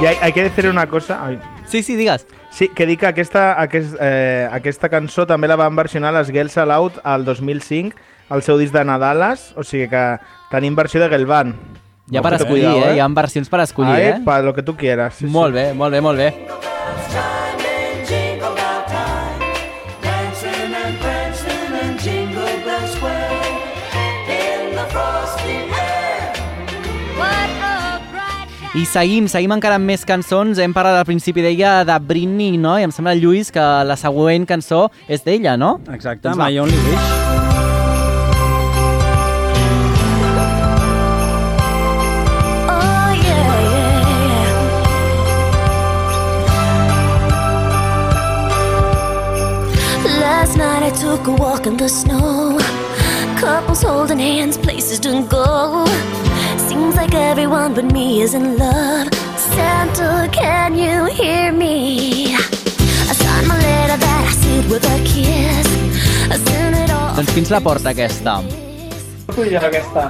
I 0.00 0.06
hay, 0.06 0.16
hay 0.20 0.32
que 0.32 0.42
decir 0.42 0.68
una 0.68 0.86
cosa... 0.86 1.24
Ai. 1.24 1.38
Sí, 1.66 1.82
sí, 1.82 1.96
digues. 1.96 2.26
Sí, 2.50 2.68
que 2.68 2.86
dic 2.86 3.00
que 3.00 3.06
aquesta, 3.06 3.60
aquest, 3.60 3.96
eh, 4.00 4.48
aquesta 4.50 4.88
cançó 4.88 5.26
també 5.26 5.48
la 5.48 5.56
van 5.60 5.76
versionar 5.76 6.14
les 6.16 6.30
Girls 6.32 6.56
Aloud 6.56 7.00
al 7.04 7.24
2005, 7.24 7.96
al 8.30 8.42
seu 8.42 8.58
disc 8.58 8.72
de 8.74 8.84
Nadales, 8.84 9.52
o 9.56 9.64
sigui 9.64 9.90
que 9.92 10.04
tenim 10.50 10.74
versió 10.78 11.02
de 11.02 11.10
Gelban. 11.12 11.52
Ja 12.10 12.22
per 12.22 12.36
escollir, 12.38 12.70
eh? 12.70 12.94
Hi 12.96 13.02
ha 13.02 13.08
versions 13.10 13.50
per 13.50 13.60
escollir, 13.64 13.98
Ai, 13.98 14.08
eh? 14.14 14.16
pa 14.24 14.40
lo 14.40 14.54
que 14.54 14.62
tu 14.62 14.76
quieras. 14.76 15.20
Sí, 15.20 15.26
Molt 15.26 15.54
bé, 15.54 15.72
molt 15.74 15.92
bé, 15.92 16.00
molt 16.00 16.18
bé. 16.18 16.32
I 28.76 28.84
seguim, 28.84 29.24
seguim 29.32 29.54
encara 29.54 29.78
amb 29.80 29.88
més 29.88 30.02
cançons. 30.04 30.58
Hem 30.60 30.74
parlat 30.76 30.98
al 31.00 31.06
principi 31.08 31.40
d'ella 31.44 31.78
de 31.88 31.96
Britney, 32.10 32.58
no? 32.60 32.74
I 32.76 32.84
em 32.84 32.92
sembla, 32.92 33.14
Lluís, 33.16 33.48
que 33.54 33.64
la 33.88 33.96
següent 33.96 34.44
cançó 34.48 34.90
és 35.08 35.24
d'ella, 35.24 35.56
no? 35.56 35.78
Exacte, 35.94 36.28
Doncs. 36.28 36.36
My 36.36 36.58
Only 36.60 36.76
Wish. 36.84 37.06
Oh 42.68 43.12
yeah, 43.24 43.48
yeah, 43.72 44.00
yeah. 50.04 50.20
Last 50.20 50.56
night 50.58 50.82
I 50.82 50.90
took 50.90 51.26
a 51.28 51.32
walk 51.32 51.66
in 51.66 51.76
the 51.78 51.88
snow. 51.88 52.58
Couples 53.40 53.82
holding 53.82 54.18
hands, 54.18 54.58
places 54.58 55.00
to 55.00 55.22
go. 55.22 55.86
Seems 56.68 56.96
like 56.96 57.14
everyone 57.14 57.74
but 57.74 57.84
me 57.92 58.20
is 58.22 58.34
in 58.34 58.58
love. 58.58 59.08
Santa, 59.36 60.28
can 60.32 60.74
you 60.76 61.04
hear 61.06 61.52
me? 61.52 62.34
I 62.34 63.12
signed 63.14 63.48
my 63.48 63.56
letter 63.58 63.96
that 64.04 64.24
I 64.28 64.32
sealed 64.40 64.68
with 64.70 64.84
a 64.84 64.98
kiss. 65.04 65.68
I 66.30 66.36
sent 66.38 66.76
it 66.82 66.90
all. 66.90 67.14
Doncs 67.16 67.32
quins 67.36 67.50
la 67.54 67.60
porta 67.60 67.92
aquesta? 67.94 68.38
Dir 69.36 69.58
aquesta, 69.60 70.06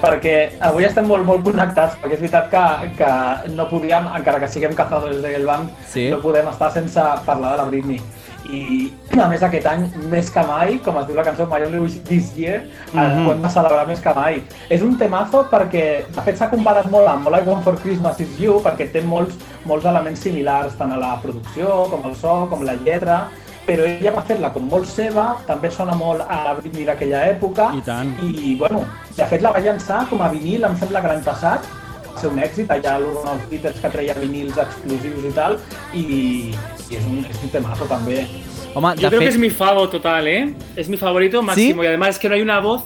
perquè 0.00 0.34
avui 0.64 0.86
estem 0.88 1.04
molt, 1.08 1.24
molt 1.28 1.42
connectats, 1.44 1.98
perquè 2.00 2.16
és 2.16 2.22
veritat 2.22 2.46
que, 2.52 2.64
que 2.98 3.10
no 3.52 3.66
podíem, 3.68 4.06
encara 4.18 4.40
que 4.40 4.48
siguem 4.48 4.72
cazadores 4.78 5.20
de 5.22 5.34
Gelbank, 5.34 5.68
Sí. 5.92 6.06
no 6.10 6.20
podem 6.22 6.48
estar 6.48 6.70
sense 6.72 7.02
parlar 7.26 7.52
de 7.54 7.62
la 7.62 7.66
Britney. 7.68 8.00
I 8.44 9.20
a 9.20 9.28
més 9.30 9.42
aquest 9.46 9.66
any, 9.70 9.84
més 10.12 10.30
que 10.32 10.42
mai, 10.46 10.78
com 10.84 10.98
es 11.00 11.06
diu 11.08 11.16
la 11.16 11.24
cançó 11.26 11.46
My 11.50 11.62
Only 11.66 11.80
Wish 11.84 12.00
This 12.08 12.32
Year, 12.36 12.64
mm. 12.92 12.98
-hmm. 12.98 13.26
ho 13.26 13.32
hem 13.32 13.42
de 13.42 13.48
celebrar 13.48 13.86
més 13.86 14.00
que 14.00 14.14
mai. 14.14 14.42
És 14.68 14.82
un 14.82 14.98
temazo 14.98 15.46
perquè, 15.50 16.04
de 16.16 16.22
fet, 16.22 16.36
s'ha 16.36 16.50
comparat 16.50 16.90
molt 16.90 17.08
amb 17.08 17.26
All 17.28 17.40
I 17.40 17.48
Want 17.48 17.64
For 17.64 17.76
Christmas 17.80 18.20
Is 18.20 18.38
You, 18.38 18.60
perquè 18.60 18.90
té 18.92 19.00
molts, 19.00 19.34
molts 19.64 19.84
elements 19.84 20.20
similars, 20.20 20.76
tant 20.76 20.92
a 20.92 20.96
la 20.96 21.20
producció, 21.22 21.88
com 21.90 22.10
el 22.10 22.16
so, 22.16 22.46
com 22.50 22.62
la 22.64 22.74
lletra, 22.74 23.28
però 23.66 23.86
ella 23.88 24.12
va 24.12 24.24
fer-la 24.28 24.50
com 24.52 24.68
molt 24.68 24.86
seva, 24.86 25.38
també 25.46 25.70
sona 25.70 25.94
molt 25.94 26.24
a 26.28 26.42
la 26.44 26.52
Britney 26.58 26.84
d'aquella 26.84 27.24
època, 27.30 27.70
I 27.76 27.80
tant. 27.80 28.12
i 28.22 28.56
bueno, 28.60 28.84
de 29.16 29.24
fet 29.30 29.42
la 29.42 29.52
va 29.52 29.62
llançar 29.64 30.04
com 30.10 30.20
a 30.20 30.28
vinil, 30.28 30.64
em 30.64 30.76
sembla 30.76 31.00
que 31.00 31.08
l'any 31.08 31.24
passat, 31.24 31.64
va 32.10 32.20
ser 32.20 32.28
un 32.28 32.38
èxit, 32.38 32.70
allà 32.70 32.98
l'Urban 33.00 33.40
Beatles 33.50 33.80
que 33.80 33.90
treia 33.96 34.14
vinils 34.20 34.58
exclusius 34.58 35.24
i 35.24 35.32
tal, 35.38 35.58
i, 35.94 36.04
i 36.94 37.26
és, 37.30 37.42
un, 37.42 37.50
temazo. 37.50 37.86
Home, 38.74 38.94
Yo 38.96 39.08
creo 39.08 39.20
que 39.20 39.28
es 39.28 39.38
mi 39.38 39.50
favo 39.50 39.88
total, 39.88 40.26
¿eh? 40.28 40.54
Es 40.76 40.88
mi 40.88 40.96
favorito 40.96 41.42
máximo. 41.42 41.82
¿Sí? 41.82 41.84
Y 41.84 41.88
además 41.88 42.10
es 42.10 42.18
que 42.18 42.28
no 42.28 42.34
hay 42.34 42.42
una 42.42 42.60
voz. 42.60 42.82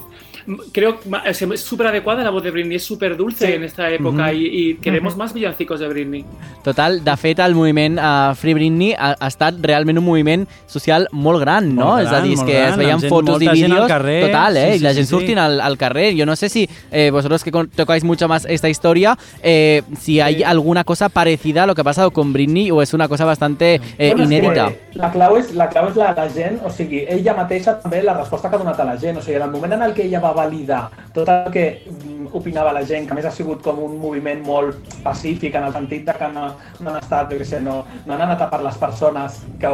Creo 0.71 0.99
es 1.25 1.61
súper 1.61 1.87
adecuada 1.87 2.23
la 2.23 2.29
voz 2.29 2.43
de 2.43 2.51
Britney, 2.51 2.75
es 2.77 2.83
súper 2.83 3.15
dulce 3.17 3.47
Sí. 3.47 3.53
en 3.53 3.63
esta 3.63 3.89
época 3.89 4.23
Ujú. 4.27 4.33
y, 4.35 4.45
y 4.71 4.75
queremos 4.75 5.15
más 5.15 5.33
villancicos 5.33 5.79
de 5.79 5.87
Britney. 5.87 6.25
Total, 6.63 7.03
de 7.03 7.17
fet, 7.17 7.39
el 7.39 7.55
moviment 7.55 7.97
uh, 7.99 8.35
Free 8.35 8.53
Britney 8.53 8.93
ha, 8.97 9.15
ha 9.19 9.27
estat 9.27 9.55
realment 9.61 9.97
un 9.99 10.05
moviment 10.05 10.47
social 10.67 11.07
molt 11.11 11.39
gran, 11.41 11.73
no? 11.75 11.85
Molt 11.95 12.01
és 12.03 12.07
a 12.07 12.11
gran, 12.11 12.23
dir, 12.23 12.33
és 12.33 12.43
que 12.43 12.53
gran, 12.53 12.69
es 12.71 12.77
veien 12.77 12.99
gent- 12.99 13.09
fotos 13.09 13.41
i 13.41 13.47
vídeos, 13.47 13.87
carrer. 13.87 14.25
total, 14.27 14.57
eh? 14.57 14.71
Sí, 14.73 14.77
y 14.77 14.79
la 14.79 14.89
sí, 14.91 14.95
gent 14.97 15.07
sí, 15.07 15.09
sí. 15.09 15.19
surtint 15.19 15.37
al, 15.39 15.61
al 15.61 15.77
carrer. 15.77 16.13
Yo 16.15 16.25
no 16.25 16.35
sé 16.35 16.49
si 16.49 16.69
eh, 16.91 17.09
vosotros 17.11 17.43
que 17.43 17.51
tocáis 17.51 18.03
mucho 18.03 18.27
más 18.27 18.45
esta 18.45 18.69
historia, 18.69 19.17
eh, 19.41 19.83
si 19.99 20.19
hay 20.19 20.43
alguna 20.43 20.83
cosa 20.83 21.09
parecida 21.09 21.63
a 21.63 21.65
lo 21.65 21.75
que 21.75 21.81
ha 21.81 21.85
pasado 21.85 22.11
con 22.11 22.33
Britney 22.33 22.71
o 22.71 22.81
es 22.81 22.93
una 22.93 23.07
cosa 23.07 23.25
bastante 23.25 23.81
eh, 23.97 24.13
Bueno, 24.15 24.29
que 24.29 24.89
La 24.95 25.11
clau, 25.11 25.37
és, 25.37 25.53
la 25.53 25.69
clau 25.69 25.87
és 25.89 25.95
la, 25.95 26.13
la 26.13 26.27
gent, 26.29 26.59
o 26.65 26.69
sigui, 26.69 27.05
ella 27.07 27.33
mateixa 27.37 27.75
també 27.79 28.01
la 28.03 28.15
resposta 28.17 28.49
que 28.49 28.55
ha 28.55 28.59
donat 28.59 28.79
a 28.79 28.85
la 28.85 28.97
gent, 28.97 29.17
o 29.17 29.21
sigui, 29.21 29.35
en 29.37 29.43
el 29.43 29.51
moment 29.51 29.73
en 29.73 29.83
el 29.83 29.93
que 29.93 30.03
ella 30.05 30.19
va 30.19 30.31
validar 30.39 30.87
tot 31.13 31.29
el 31.29 31.51
que 31.51 31.65
mm, 31.85 32.29
opinava 32.37 32.73
la 32.73 32.83
gent, 32.85 33.07
que 33.07 33.13
a 33.13 33.17
més 33.17 33.25
ha 33.25 33.33
sigut 33.33 33.61
com 33.65 33.79
un 33.83 33.97
moviment 34.01 34.41
molt 34.45 34.97
pacífic 35.03 35.55
en 35.57 35.65
el 35.67 35.73
sentit 35.73 36.05
de 36.07 36.15
que 36.15 36.29
no, 36.33 36.45
no 36.79 36.91
han 36.91 36.99
estat, 36.99 37.31
jo 37.31 37.39
què 37.39 37.47
sé, 37.47 37.61
no, 37.65 37.79
no 38.05 38.15
han 38.15 38.25
anat 38.25 38.43
a 38.45 38.49
per 38.51 38.61
les 38.63 38.77
persones 38.81 39.39
que 39.61 39.71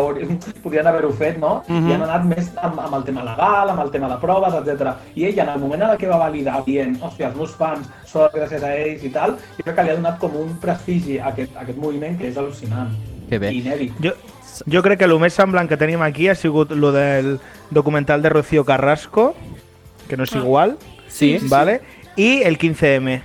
podrien 0.63 0.87
haver-ho 0.91 1.11
fet, 1.19 1.39
no? 1.41 1.57
Mhm. 1.67 1.89
I 1.89 1.97
han 1.97 2.05
anat 2.07 2.29
més 2.29 2.51
amb, 2.55 2.79
amb 2.85 2.99
el 2.99 3.07
tema 3.09 3.25
legal, 3.27 3.73
amb 3.73 3.83
el 3.83 3.91
tema 3.93 4.11
de 4.11 4.19
proves, 4.21 4.55
etc. 4.61 4.95
I 5.15 5.27
ella, 5.31 5.43
en 5.43 5.53
el 5.55 5.59
moment 5.65 5.83
en 5.83 5.95
el 5.95 5.99
que 6.01 6.11
va 6.11 6.21
validar 6.21 6.61
dient, 6.67 6.95
hòstia, 7.01 7.31
els 7.31 7.41
meus 7.41 7.57
fans 7.59 7.89
són 8.07 8.31
gràcies 8.33 8.63
a 8.63 8.71
ells 8.77 9.03
i 9.03 9.11
tal, 9.13 9.35
jo 9.57 9.65
crec 9.65 9.75
que 9.75 9.87
li 9.87 9.93
ha 9.93 9.99
donat 9.99 10.21
com 10.21 10.39
un 10.39 10.55
prestigi 10.63 11.19
a 11.19 11.33
aquest, 11.33 11.55
a 11.55 11.65
aquest 11.65 11.81
moviment 11.81 12.17
que 12.19 12.31
és 12.31 12.39
al·lucinant. 12.39 12.95
Que 13.29 13.41
bé. 13.41 13.51
I 13.51 13.61
inèdit. 13.63 13.99
Jo, 14.03 14.13
jo 14.71 14.81
crec 14.85 15.01
que 15.01 15.09
el 15.09 15.17
més 15.19 15.35
semblant 15.35 15.67
que 15.67 15.79
tenim 15.81 16.03
aquí 16.05 16.29
ha 16.29 16.35
sigut 16.37 16.71
lo 16.71 16.93
del 16.95 17.39
documental 17.71 18.21
de 18.21 18.29
Rocío 18.29 18.63
Carrasco, 18.63 19.33
que 20.07 20.17
no 20.17 20.23
és 20.23 20.31
igual, 20.33 20.77
Sí. 21.07 21.37
¿vale? 21.43 21.81
Y 22.15 22.41
el 22.43 22.57
15M. 22.57 23.21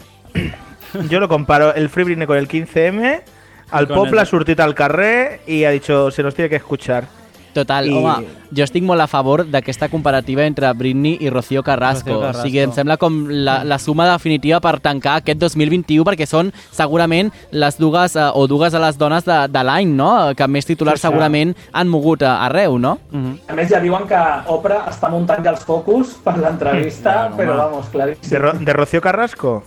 Yo 1.08 1.20
lo 1.20 1.28
comparo 1.28 1.74
el 1.74 1.88
Free 1.88 2.04
Britney 2.04 2.26
con 2.26 2.36
el 2.36 2.48
15M, 2.48 3.22
al 3.70 3.86
el- 4.16 4.20
ha 4.20 4.24
sortit 4.24 4.58
al 4.60 4.74
carrer 4.74 5.40
y 5.46 5.64
ha 5.64 5.70
dicho, 5.70 6.10
se 6.10 6.22
nos 6.22 6.34
tiene 6.34 6.48
que 6.48 6.56
escuchar. 6.56 7.04
Total, 7.52 7.86
I- 7.88 7.92
home, 7.92 8.26
jo 8.54 8.64
estic 8.64 8.82
molt 8.82 9.00
a 9.00 9.06
favor 9.06 9.44
d'aquesta 9.46 9.88
comparativa 9.88 10.44
entre 10.44 10.72
Britney 10.74 11.16
i 11.20 11.30
Rocío 11.30 11.62
Carrasco. 11.62 12.10
Rocío 12.10 12.20
Carrasco. 12.20 12.40
O 12.40 12.42
sigui, 12.46 12.58
em 12.60 12.72
sembla 12.72 12.96
com 12.96 13.26
la, 13.28 13.64
la 13.64 13.78
suma 13.78 14.06
definitiva 14.10 14.60
per 14.60 14.78
tancar 14.80 15.16
aquest 15.20 15.38
2021 15.40 16.04
perquè 16.04 16.26
són 16.26 16.52
segurament 16.70 17.30
les 17.50 17.78
dues 17.78 18.16
eh, 18.16 18.28
o 18.34 18.46
dues 18.46 18.72
de 18.72 18.78
les 18.82 18.98
dones 18.98 19.24
de, 19.24 19.38
de 19.48 19.62
l'any, 19.64 19.86
no? 19.94 20.32
Que 20.36 20.46
més 20.48 20.66
titulars 20.66 21.00
Sí, 21.00 21.06
sí. 21.06 21.08
segurament 21.10 21.54
han 21.72 21.88
mogut 21.88 22.22
a, 22.22 22.36
arreu, 22.46 22.78
no? 22.78 22.98
Mhm. 23.10 23.38
A 23.48 23.54
més, 23.54 23.68
ja 23.70 23.80
diuen 23.80 24.06
que 24.06 24.18
Oprah 24.50 24.86
està 24.90 25.10
muntant 25.10 25.42
ja 25.44 25.50
els 25.54 25.64
focus 25.64 26.16
per 26.24 26.36
l'entrevista, 26.38 27.28
Mm, 27.30 27.36
però 27.36 27.50
home. 27.52 27.62
vamos, 27.62 27.86
claríssim. 27.90 28.30
¿De, 28.30 28.38
Ro- 28.38 28.52
de 28.58 28.72
Rocío 28.72 29.00
Carrasco? 29.00 29.62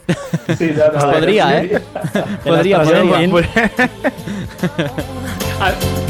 Sí, 0.57 0.71
no, 0.75 0.91
no, 0.93 1.11
Podria, 1.13 1.57
eh? 1.61 1.81
Podria, 2.43 2.77
l'estàs 2.83 3.29
podria. 3.29 3.69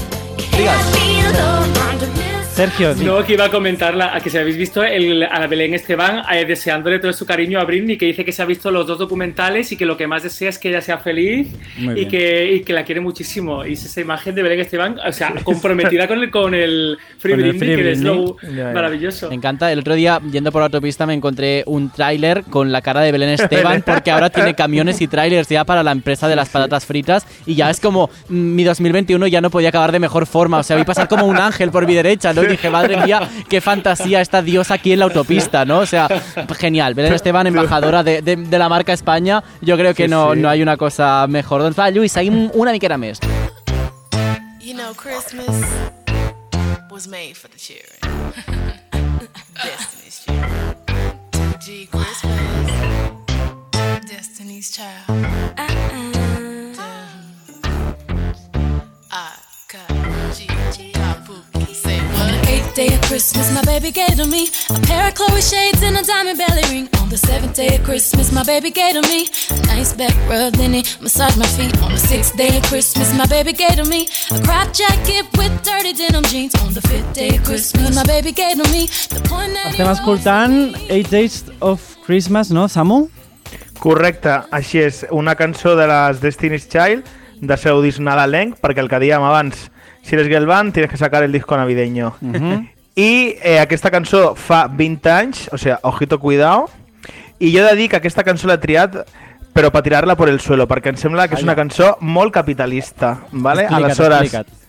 sentint? 0.55 1.35
Ah, 1.35 2.22
Sergio, 2.53 2.93
No, 3.03 3.23
que 3.25 3.33
iba 3.33 3.45
a 3.45 3.49
comentar 3.49 3.95
la- 3.95 4.15
a 4.15 4.19
que 4.21 4.29
si 4.29 4.37
habéis 4.37 4.57
visto 4.57 4.83
el, 4.83 5.23
a 5.23 5.39
la 5.39 5.47
Belén 5.47 5.73
Esteban 5.73 6.21
eh, 6.31 6.45
deseándole 6.45 6.99
todo 6.99 7.11
su 7.11 7.25
cariño 7.25 7.59
a 7.59 7.63
Britney, 7.63 7.97
que 7.97 8.05
dice 8.05 8.23
que 8.23 8.31
se 8.31 8.43
ha 8.43 8.45
visto 8.45 8.69
los 8.69 8.85
dos 8.85 8.99
documentales 8.99 9.71
y 9.71 9.75
que 9.77 9.87
lo 9.87 9.97
que 9.97 10.05
más 10.05 10.21
desea 10.21 10.49
es 10.49 10.59
que 10.59 10.69
ella 10.69 10.81
sea 10.81 10.99
feliz 10.99 11.47
y 11.95 12.05
que, 12.05 12.53
y 12.53 12.59
que 12.61 12.73
la 12.73 12.83
quiere 12.83 13.01
muchísimo. 13.01 13.65
Y 13.65 13.73
es 13.73 13.83
esa 13.85 14.01
imagen 14.01 14.35
de 14.35 14.43
Belén 14.43 14.59
Esteban, 14.59 14.99
o 15.03 15.11
sea, 15.11 15.33
comprometida 15.43 16.07
con 16.07 16.19
el, 16.19 16.29
con 16.29 16.53
el 16.53 16.97
Free 17.17 17.31
Con 17.31 17.41
el 17.43 17.49
Britney, 17.53 17.73
Free 17.73 17.83
que 17.83 17.91
es 17.91 18.01
lo 18.01 18.33
Britney. 18.35 18.55
Ya, 18.55 18.63
ya. 18.67 18.71
maravilloso. 18.71 19.29
Me 19.29 19.35
encanta. 19.35 19.71
El 19.71 19.79
otro 19.79 19.95
día, 19.95 20.21
yendo 20.31 20.51
por 20.51 20.61
la 20.61 20.65
autopista, 20.65 21.07
me 21.07 21.15
encontré 21.15 21.63
un 21.65 21.89
tráiler 21.89 22.43
con 22.43 22.71
la 22.71 22.81
cara 22.83 23.01
de 23.01 23.11
Belén 23.11 23.29
Esteban, 23.29 23.81
porque 23.83 24.11
ahora 24.11 24.29
tiene 24.29 24.53
camiones 24.53 25.01
y 25.01 25.07
tráilers 25.07 25.49
ya 25.49 25.63
para 25.65 25.81
la 25.81 25.91
empresa 25.91 26.27
de 26.27 26.35
las 26.35 26.49
patatas 26.49 26.85
fritas. 26.85 27.25
Y 27.47 27.55
ya 27.55 27.71
es 27.71 27.79
como, 27.79 28.11
mm, 28.29 28.33
mi 28.55 28.63
2021 28.63 29.25
ya 29.25 29.41
no 29.41 29.49
podía 29.49 29.69
acabar 29.69 29.91
de 29.91 29.97
mejor 29.99 30.27
forma. 30.27 30.59
O 30.59 30.63
sea, 30.63 30.75
vi 30.77 30.83
pasar 30.83 31.07
como 31.07 31.25
un 31.25 31.37
ángel 31.37 31.71
por 31.71 31.87
mi 31.87 31.95
derecha, 31.95 32.31
¿no? 32.31 32.42
Y 32.43 32.47
dije, 32.47 32.69
madre 32.69 32.97
mía, 32.97 33.29
qué 33.49 33.61
fantasía 33.61 34.21
esta 34.21 34.41
diosa 34.41 34.75
aquí 34.75 34.91
en 34.93 34.99
la 34.99 35.05
autopista, 35.05 35.65
¿no? 35.65 35.79
O 35.79 35.85
sea, 35.85 36.07
genial. 36.57 36.93
Belén 36.93 37.13
Esteban, 37.13 37.47
embajadora 37.47 38.03
de, 38.03 38.21
de, 38.21 38.35
de 38.35 38.59
la 38.59 38.69
marca 38.69 38.93
España. 38.93 39.43
Yo 39.61 39.77
creo 39.77 39.93
que 39.93 40.03
Sí, 40.05 40.09
no, 40.09 40.33
sí. 40.33 40.39
no 40.39 40.49
hay 40.49 40.61
una 40.61 40.77
cosa 40.77 41.25
mejor. 41.27 41.61
Doncs 41.61 41.77
va, 41.79 41.89
Lluís, 41.89 42.11
seguim 42.11 42.49
una 42.53 42.71
miqueta 42.71 42.97
més. 42.97 43.19
You 44.59 44.73
know, 44.75 44.93
Christmas 44.95 45.47
was 46.91 47.07
made 47.07 47.35
for 47.35 47.49
the 47.49 47.57
children. 47.57 48.62
Baby 63.83 63.91
gave 63.91 64.15
to 64.15 64.25
me 64.25 64.47
a 64.69 64.79
pair 64.87 65.09
of 65.09 65.13
Chloe 65.13 65.41
shades 65.41 65.83
and 65.83 65.97
a 65.97 66.03
diamond 66.03 66.37
belly 66.37 66.63
ring. 66.71 66.87
On 67.01 67.09
the 67.09 67.17
seventh 67.17 67.53
day 67.53 67.75
of 67.75 67.83
Christmas, 67.83 68.31
my 68.31 68.43
baby 68.43 68.71
gave 68.71 68.93
to 68.93 69.01
me 69.09 69.27
a 69.51 69.59
nice 69.67 69.91
back 69.91 70.15
rub, 70.29 70.53
then 70.53 70.73
he 70.73 70.83
massaged 71.01 71.37
my 71.37 71.45
feet. 71.47 71.75
On 71.81 71.91
the 71.91 71.97
sixth 71.97 72.37
day 72.37 72.57
of 72.57 72.63
Christmas, 72.63 73.13
my 73.17 73.25
baby 73.25 73.51
gave 73.51 73.75
to 73.75 73.83
me 73.83 74.07
a 74.31 74.39
crop 74.45 74.71
jacket 74.71 75.25
with 75.37 75.51
dirty 75.67 75.91
denim 75.91 76.23
jeans. 76.23 76.55
On 76.63 76.73
the 76.73 76.79
fifth 76.79 77.13
day 77.13 77.35
of 77.35 77.43
Christmas, 77.43 77.93
my 77.93 78.05
baby 78.05 78.31
gave 78.31 78.55
to 78.55 78.69
me 78.71 78.87
the 79.11 79.19
point 79.27 79.51
that 79.51 79.73
estem 79.73 79.91
escoltant 79.91 80.77
Eight 80.89 81.09
Days 81.09 81.43
of 81.59 81.81
Christmas, 82.05 82.51
no, 82.51 82.69
Samu? 82.69 83.09
Correcte, 83.83 84.45
així 84.51 84.79
és, 84.79 85.03
una 85.11 85.35
cançó 85.35 85.75
de 85.75 85.89
les 85.91 86.21
Destiny's 86.23 86.69
Child 86.71 87.03
de 87.41 87.57
seu 87.59 87.83
disc 87.83 87.99
nadalenc, 87.99 88.61
perquè 88.63 88.79
el 88.79 88.87
que 88.87 89.01
dèiem 89.03 89.27
abans, 89.27 89.67
si 90.07 90.15
eres 90.15 90.31
girl 90.31 90.47
band, 90.47 90.71
tienes 90.71 90.89
que 90.89 91.01
sacar 91.01 91.23
el 91.27 91.35
disco 91.35 91.57
navideño. 91.59 92.13
Mhm. 92.21 92.69
I 92.95 93.35
eh, 93.41 93.57
aquesta 93.59 93.89
cançó 93.89 94.35
fa 94.37 94.67
20 94.67 95.09
anys, 95.09 95.49
o 95.51 95.57
sea, 95.57 95.79
ojito 95.81 96.19
cuidado, 96.19 96.69
i 97.39 97.51
jo 97.51 97.63
he 97.63 97.69
de 97.69 97.75
dir 97.75 97.89
que 97.89 97.97
aquesta 97.97 98.23
cançó 98.23 98.47
l'he 98.47 98.59
triat 98.61 99.01
però 99.53 99.69
per 99.71 99.83
tirar-la 99.85 100.15
por 100.17 100.29
el 100.29 100.39
suelo, 100.41 100.67
perquè 100.67 100.91
em 100.93 100.97
sembla 100.97 101.27
que 101.29 101.37
és 101.37 101.45
una 101.45 101.55
cançó 101.55 101.93
molt 102.01 102.33
capitalista, 102.33 103.19
¿vale? 103.31 103.67
Explica't, 103.67 103.85
Aleshores, 103.85 104.33
explica't. 104.33 104.61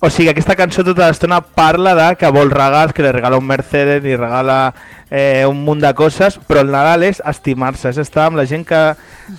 o 0.00 0.10
sigui, 0.10 0.28
aquesta 0.32 0.56
cançó 0.58 0.82
tota 0.84 1.06
l'estona 1.06 1.40
parla 1.40 1.94
de 1.94 2.08
que 2.18 2.30
vol 2.34 2.50
regals, 2.50 2.92
que 2.92 3.06
li 3.06 3.12
regala 3.14 3.38
un 3.38 3.46
Mercedes, 3.46 4.02
li 4.02 4.16
regala 4.18 4.74
eh, 5.10 5.46
un 5.46 5.62
munt 5.64 5.82
de 5.82 5.94
coses, 5.94 6.40
però 6.42 6.66
el 6.66 6.74
Nadal 6.74 7.06
és 7.06 7.22
estimar-se, 7.24 7.94
és 7.94 8.02
estar 8.02 8.26
amb 8.26 8.38
la 8.38 8.46
gent 8.50 8.66
que, 8.66 8.82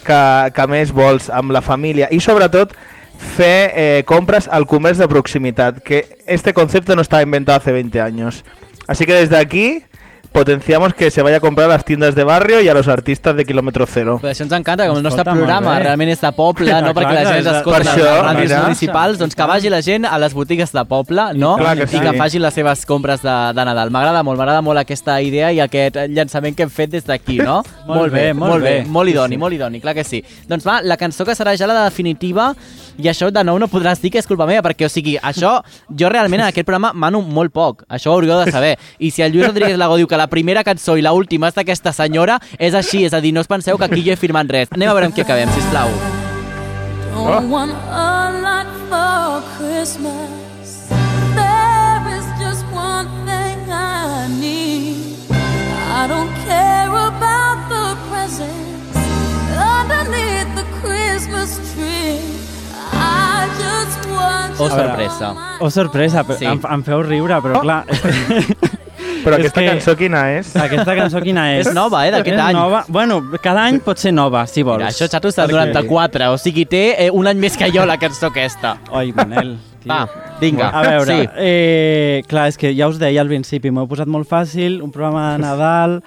que, 0.08 0.22
que 0.56 0.68
més 0.72 0.96
vols, 0.96 1.28
amb 1.30 1.52
la 1.52 1.64
família, 1.64 2.08
i 2.12 2.24
sobretot 2.24 2.76
fer 3.18 3.72
eh, 3.74 4.04
compres 4.06 4.48
al 4.48 4.68
comerç 4.68 5.02
de 5.02 5.08
proximitat, 5.08 5.82
que 5.84 6.06
este 6.26 6.54
concepte 6.54 6.96
no 6.96 7.02
estava 7.02 7.26
inventat 7.26 7.62
hace 7.62 7.72
20 7.72 8.02
años. 8.02 8.44
Así 8.88 9.06
que 9.06 9.14
desde 9.14 9.38
aquí 9.38 9.84
potenciamos 10.32 10.94
que 10.94 11.10
se 11.12 11.22
vaya 11.22 11.38
a 11.38 11.40
comprar 11.40 11.66
a 11.70 11.74
las 11.74 11.86
tiendas 11.86 12.16
de 12.16 12.24
barrio 12.24 12.62
y 12.62 12.68
a 12.68 12.74
los 12.74 12.88
artistas 12.88 13.36
de 13.36 13.46
kilómetro 13.46 13.86
cero. 13.88 14.20
Però 14.22 14.30
això 14.32 14.44
ens 14.46 14.54
encanta, 14.54 14.88
com 14.88 14.98
el 14.98 15.04
nostre 15.04 15.22
Escolta, 15.22 15.38
programa 15.38 15.74
bé. 15.78 15.84
realment 15.86 16.10
és 16.14 16.22
de 16.22 16.32
poble, 16.38 16.74
no 16.82 16.94
perquè 16.98 17.14
la 17.16 17.24
gent 17.26 17.48
escolta 17.48 17.80
per 17.80 17.88
a 17.88 17.94
això, 17.94 18.04
les 18.04 18.24
ràdios 18.28 18.44
mira. 18.52 18.62
municipals, 18.64 19.18
doncs 19.20 19.36
que 19.36 19.48
vagi 19.50 19.70
la 19.74 19.82
gent 19.82 20.06
a 20.06 20.18
les 20.22 20.34
botigues 20.34 20.72
de 20.72 20.84
poble, 20.86 21.28
no? 21.36 21.56
clar 21.58 21.76
que 21.78 21.84
I 21.84 21.88
sí. 21.88 22.00
que 22.00 22.14
faci 22.18 22.40
les 22.40 22.54
seves 22.54 22.86
compres 22.86 23.22
de, 23.22 23.36
de 23.56 23.66
Nadal. 23.66 23.90
M'agrada 23.92 24.24
molt, 24.24 24.38
m'agrada 24.38 24.62
molt 24.62 24.80
aquesta 24.80 25.20
idea 25.22 25.52
i 25.52 25.60
aquest 25.64 25.98
llançament 26.10 26.56
que 26.56 26.64
hem 26.68 26.70
fet 26.74 26.92
des 26.92 27.06
d'aquí, 27.08 27.38
no? 27.40 27.64
Molt 27.88 28.12
bé, 28.12 28.34
molt 28.34 28.52
molt 28.52 28.64
bé. 28.64 28.82
bé. 28.82 28.86
Molt 28.90 29.08
Sí, 29.08 29.14
idoni, 29.14 29.36
sí. 29.36 29.40
molt 29.40 29.54
idoni, 29.56 29.80
clar 29.80 29.94
que 29.96 30.04
sí. 30.04 30.20
Doncs 30.48 30.66
va, 30.68 30.82
la 30.84 30.98
cançó 30.98 31.24
que 31.26 31.32
serà 31.36 31.54
ja 31.58 31.66
la 31.68 31.86
definitiva 31.86 32.50
i 32.98 33.08
això 33.08 33.30
de 33.32 33.44
nou 33.46 33.58
no 33.62 33.68
podràs 33.72 34.02
dir 34.02 34.10
que 34.12 34.20
és 34.20 34.28
culpa 34.28 34.46
meva, 34.50 34.62
perquè, 34.66 34.86
o 34.86 34.90
sigui, 34.92 35.14
això, 35.22 35.62
jo 35.96 36.10
realment 36.10 36.42
en 36.42 36.48
aquest 36.50 36.66
programa 36.68 36.92
mano 36.94 37.22
molt 37.22 37.54
poc, 37.56 37.86
això 37.88 38.12
ho 38.12 38.18
hauríeu 38.18 38.42
de 38.44 38.52
saber. 38.52 38.74
I 39.00 39.12
si 39.12 39.22
el 39.24 39.32
Lluís 39.32 39.48
Rodríguez 39.48 39.78
Lago 39.78 39.96
diu 39.96 40.08
que 40.10 40.17
la 40.18 40.28
primera 40.28 40.64
cançó 40.68 40.98
i 40.98 41.02
la 41.06 41.14
última 41.14 41.48
és 41.48 41.56
d'aquesta 41.58 41.94
senyora, 41.94 42.40
és 42.60 42.74
així, 42.74 43.06
és 43.06 43.14
a 43.14 43.22
dir, 43.22 43.32
no 43.34 43.42
us 43.42 43.48
penseu 43.48 43.78
que 43.78 43.86
aquí 43.86 44.04
jo 44.04 44.14
he 44.14 44.20
firmat 44.20 44.50
res. 44.52 44.70
Anem 44.76 44.90
a 44.90 44.94
veure 44.98 45.06
amb 45.12 45.16
què 45.16 45.24
acabem, 45.26 45.50
sisplau. 45.56 45.90
Don't 47.18 47.50
want 47.50 47.72
a 47.90 48.30
lot 48.44 48.68
for 48.90 49.42
Christmas. 49.58 50.90
There 51.36 52.18
is 52.18 52.26
just 52.40 52.64
one 52.74 53.08
thing 53.26 53.58
I 53.72 54.28
need. 54.40 55.18
I 55.32 56.06
don't 56.08 56.32
care 56.46 56.90
about 56.94 57.58
the 57.74 57.98
presents 58.12 58.98
underneath 59.58 60.54
the 60.56 60.66
Christmas 60.82 61.58
tree. 61.74 62.22
I 62.94 63.50
just 63.58 64.10
want 64.10 64.60
O 64.60 64.66
A 64.66 64.70
veure, 64.70 64.88
sorpresa. 65.10 65.34
O 65.60 65.70
sorpresa, 65.72 66.24
però 66.24 66.38
Sí. 66.38 66.46
em, 66.46 66.62
em 66.70 66.84
feu 66.84 67.02
riure, 67.04 67.42
però 67.42 67.62
clar... 67.62 67.84
Però 69.28 69.36
És 69.38 69.46
aquesta 69.46 69.62
que- 69.62 69.68
cançó 69.68 69.96
quina 70.00 70.22
és? 70.38 70.56
Aquesta 70.56 70.96
cançó 70.96 71.22
quina 71.22 71.46
és? 71.58 71.68
És 71.68 71.74
nova, 71.76 72.06
eh, 72.08 72.12
d'aquest 72.16 72.40
any. 72.40 72.54
Nova. 72.56 72.86
Bueno, 72.88 73.22
cada 73.44 73.66
any 73.68 73.80
pot 73.84 74.00
ser 74.00 74.14
nova, 74.16 74.46
si 74.48 74.64
vols. 74.64 74.80
Mira, 74.80 74.90
això 74.94 75.10
Xato 75.12 75.28
està 75.28 75.44
Perquè- 75.46 75.68
94, 75.68 76.32
o 76.32 76.38
sigui, 76.40 76.66
té 76.66 76.96
eh, 77.06 77.10
un 77.12 77.28
any 77.28 77.38
més 77.38 77.58
que 77.60 77.70
jo 77.76 77.86
la 77.86 77.98
cançó 78.00 78.32
aquesta. 78.32 78.78
Oi, 78.92 79.12
Manel. 79.14 79.58
Tio. 79.88 79.96
Va, 79.96 80.38
vinga. 80.42 80.70
A 80.70 80.82
veure, 80.86 81.16
Sí. 81.24 81.30
eh, 81.38 82.24
clar, 82.28 82.48
és 82.50 82.58
que 82.58 82.76
ja 82.76 82.88
us 82.88 83.00
deia 83.00 83.22
al 83.22 83.28
principi, 83.32 83.72
m'ho 83.72 83.84
he 83.88 83.88
posat 83.88 84.08
molt 84.08 84.28
fàcil, 84.30 84.82
un 84.84 84.92
programa 84.92 85.32
de 85.34 85.40
Nadal... 85.40 86.02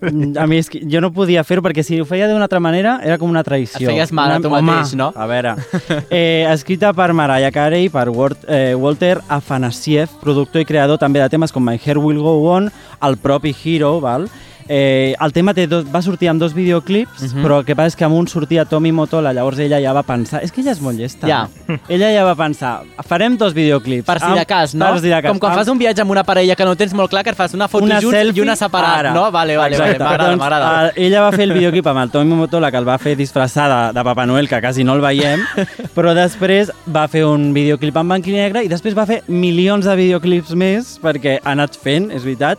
Mm, 0.00 0.38
A 0.40 0.46
mi 0.48 0.56
és 0.56 0.70
que 0.72 0.78
jo 0.88 0.98
no 1.04 1.10
podia 1.12 1.42
fer-ho 1.44 1.60
perquè 1.60 1.82
si 1.84 1.98
ho 2.00 2.06
feia 2.08 2.24
d'una 2.26 2.46
altra 2.46 2.58
manera 2.58 2.94
era 3.04 3.18
com 3.20 3.28
una 3.28 3.42
traïció. 3.44 3.82
Et 3.84 3.90
feies 3.92 4.12
mal 4.16 4.30
a 4.32 4.38
tu 4.40 4.48
Una- 4.48 4.62
mateix, 4.62 4.94
home, 4.94 4.96
no? 5.02 5.10
A 5.14 5.26
veure, 5.28 5.52
eh, 6.10 6.46
escrita 6.48 6.94
per 6.96 7.12
Mariah 7.12 7.50
Carey, 7.52 7.90
per 7.92 8.08
Walt, 8.08 8.46
eh, 8.48 8.72
Walter 8.74 9.18
Afanasiev, 9.28 10.08
productor 10.22 10.62
i 10.62 10.64
creador 10.64 10.96
també 10.98 11.20
de 11.20 11.28
temes 11.28 11.52
com 11.52 11.62
My 11.62 11.76
Hair 11.76 11.98
Will 12.00 12.22
Go 12.24 12.32
On, 12.54 12.70
el 13.02 13.16
propi 13.20 13.54
Hero, 13.64 13.98
val? 14.00 14.24
Eh, 14.68 15.14
el 15.20 15.32
tema 15.32 15.52
té 15.52 15.66
dos, 15.66 15.84
va 15.94 16.00
sortir 16.02 16.28
amb 16.30 16.40
dos 16.40 16.54
videoclips, 16.54 17.22
Mhm. 17.34 17.42
però 17.44 17.58
el 17.60 17.64
que 17.66 17.74
passa 17.76 17.88
és 17.88 17.96
que 17.96 18.04
amb 18.04 18.14
un 18.16 18.26
sortia 18.28 18.64
Tommy 18.64 18.92
Motola, 18.92 19.32
llavors 19.32 19.58
ella 19.58 19.80
ja 19.80 19.92
va 19.92 20.02
pensar... 20.02 20.42
És 20.42 20.50
que 20.52 20.62
ella 20.62 20.72
és 20.72 20.80
molt 20.80 20.96
llesta. 20.98 21.26
Ja. 21.28 21.48
Ella 21.88 22.10
ja 22.14 22.24
va 22.24 22.34
pensar, 22.34 22.82
farem 23.06 23.36
dos 23.36 23.52
videoclips. 23.54 24.06
Per 24.06 24.18
si 24.20 24.32
de 24.38 24.46
cas, 24.46 24.74
no? 24.74 24.86
Per 24.92 25.00
si 25.00 25.08
de 25.08 25.20
cas. 25.22 25.30
Com 25.30 25.38
quan 25.38 25.52
Amb- 25.52 25.58
fas 25.60 25.68
un 25.68 25.78
viatge 25.78 26.00
amb 26.02 26.10
una 26.10 26.24
parella 26.24 26.56
que 26.56 26.64
no 26.64 26.74
tens 26.76 26.94
molt 26.94 27.10
clar, 27.10 27.22
que 27.24 27.30
et 27.30 27.36
fas 27.36 27.52
una 27.54 27.68
foto 27.68 27.84
una 27.84 28.00
junts 28.00 28.16
selfie, 28.16 28.40
i 28.40 28.42
una 28.46 28.56
separat, 28.56 28.98
ara. 28.98 29.12
no? 29.12 29.30
Vale, 29.30 29.56
vale, 29.56 29.76
vale, 29.78 29.98
m'agrada, 29.98 30.28
Doncs, 30.30 30.38
m'agrada. 30.38 30.88
eh, 30.88 30.92
ella 31.06 31.20
va 31.20 31.32
fer 31.32 31.42
el 31.44 31.52
videoclip 31.52 31.86
amb 31.86 32.00
el 32.00 32.10
Tommy 32.10 32.34
Motola, 32.34 32.70
que 32.70 32.76
el 32.78 32.88
va 32.88 32.96
fer 32.98 33.16
disfressar 33.16 33.68
de, 33.92 33.98
de 33.98 34.04
Papa 34.04 34.24
Noel, 34.26 34.48
que 34.48 34.60
quasi 34.60 34.84
no 34.84 34.94
el 34.94 35.00
veiem, 35.00 35.40
però 35.94 36.14
després 36.14 36.70
va 36.88 37.06
fer 37.08 37.24
un 37.26 37.52
videoclip 37.52 37.96
en 37.96 38.08
blanc 38.08 38.26
i 38.28 38.32
negre 38.32 38.64
i 38.64 38.68
després 38.68 38.96
va 38.96 39.04
fer 39.06 39.22
milions 39.28 39.84
de 39.84 39.94
videoclips 39.96 40.54
més, 40.54 40.98
perquè 41.02 41.38
ha 41.44 41.50
anat 41.52 41.76
fent, 41.76 42.10
és 42.10 42.22
veritat, 42.24 42.58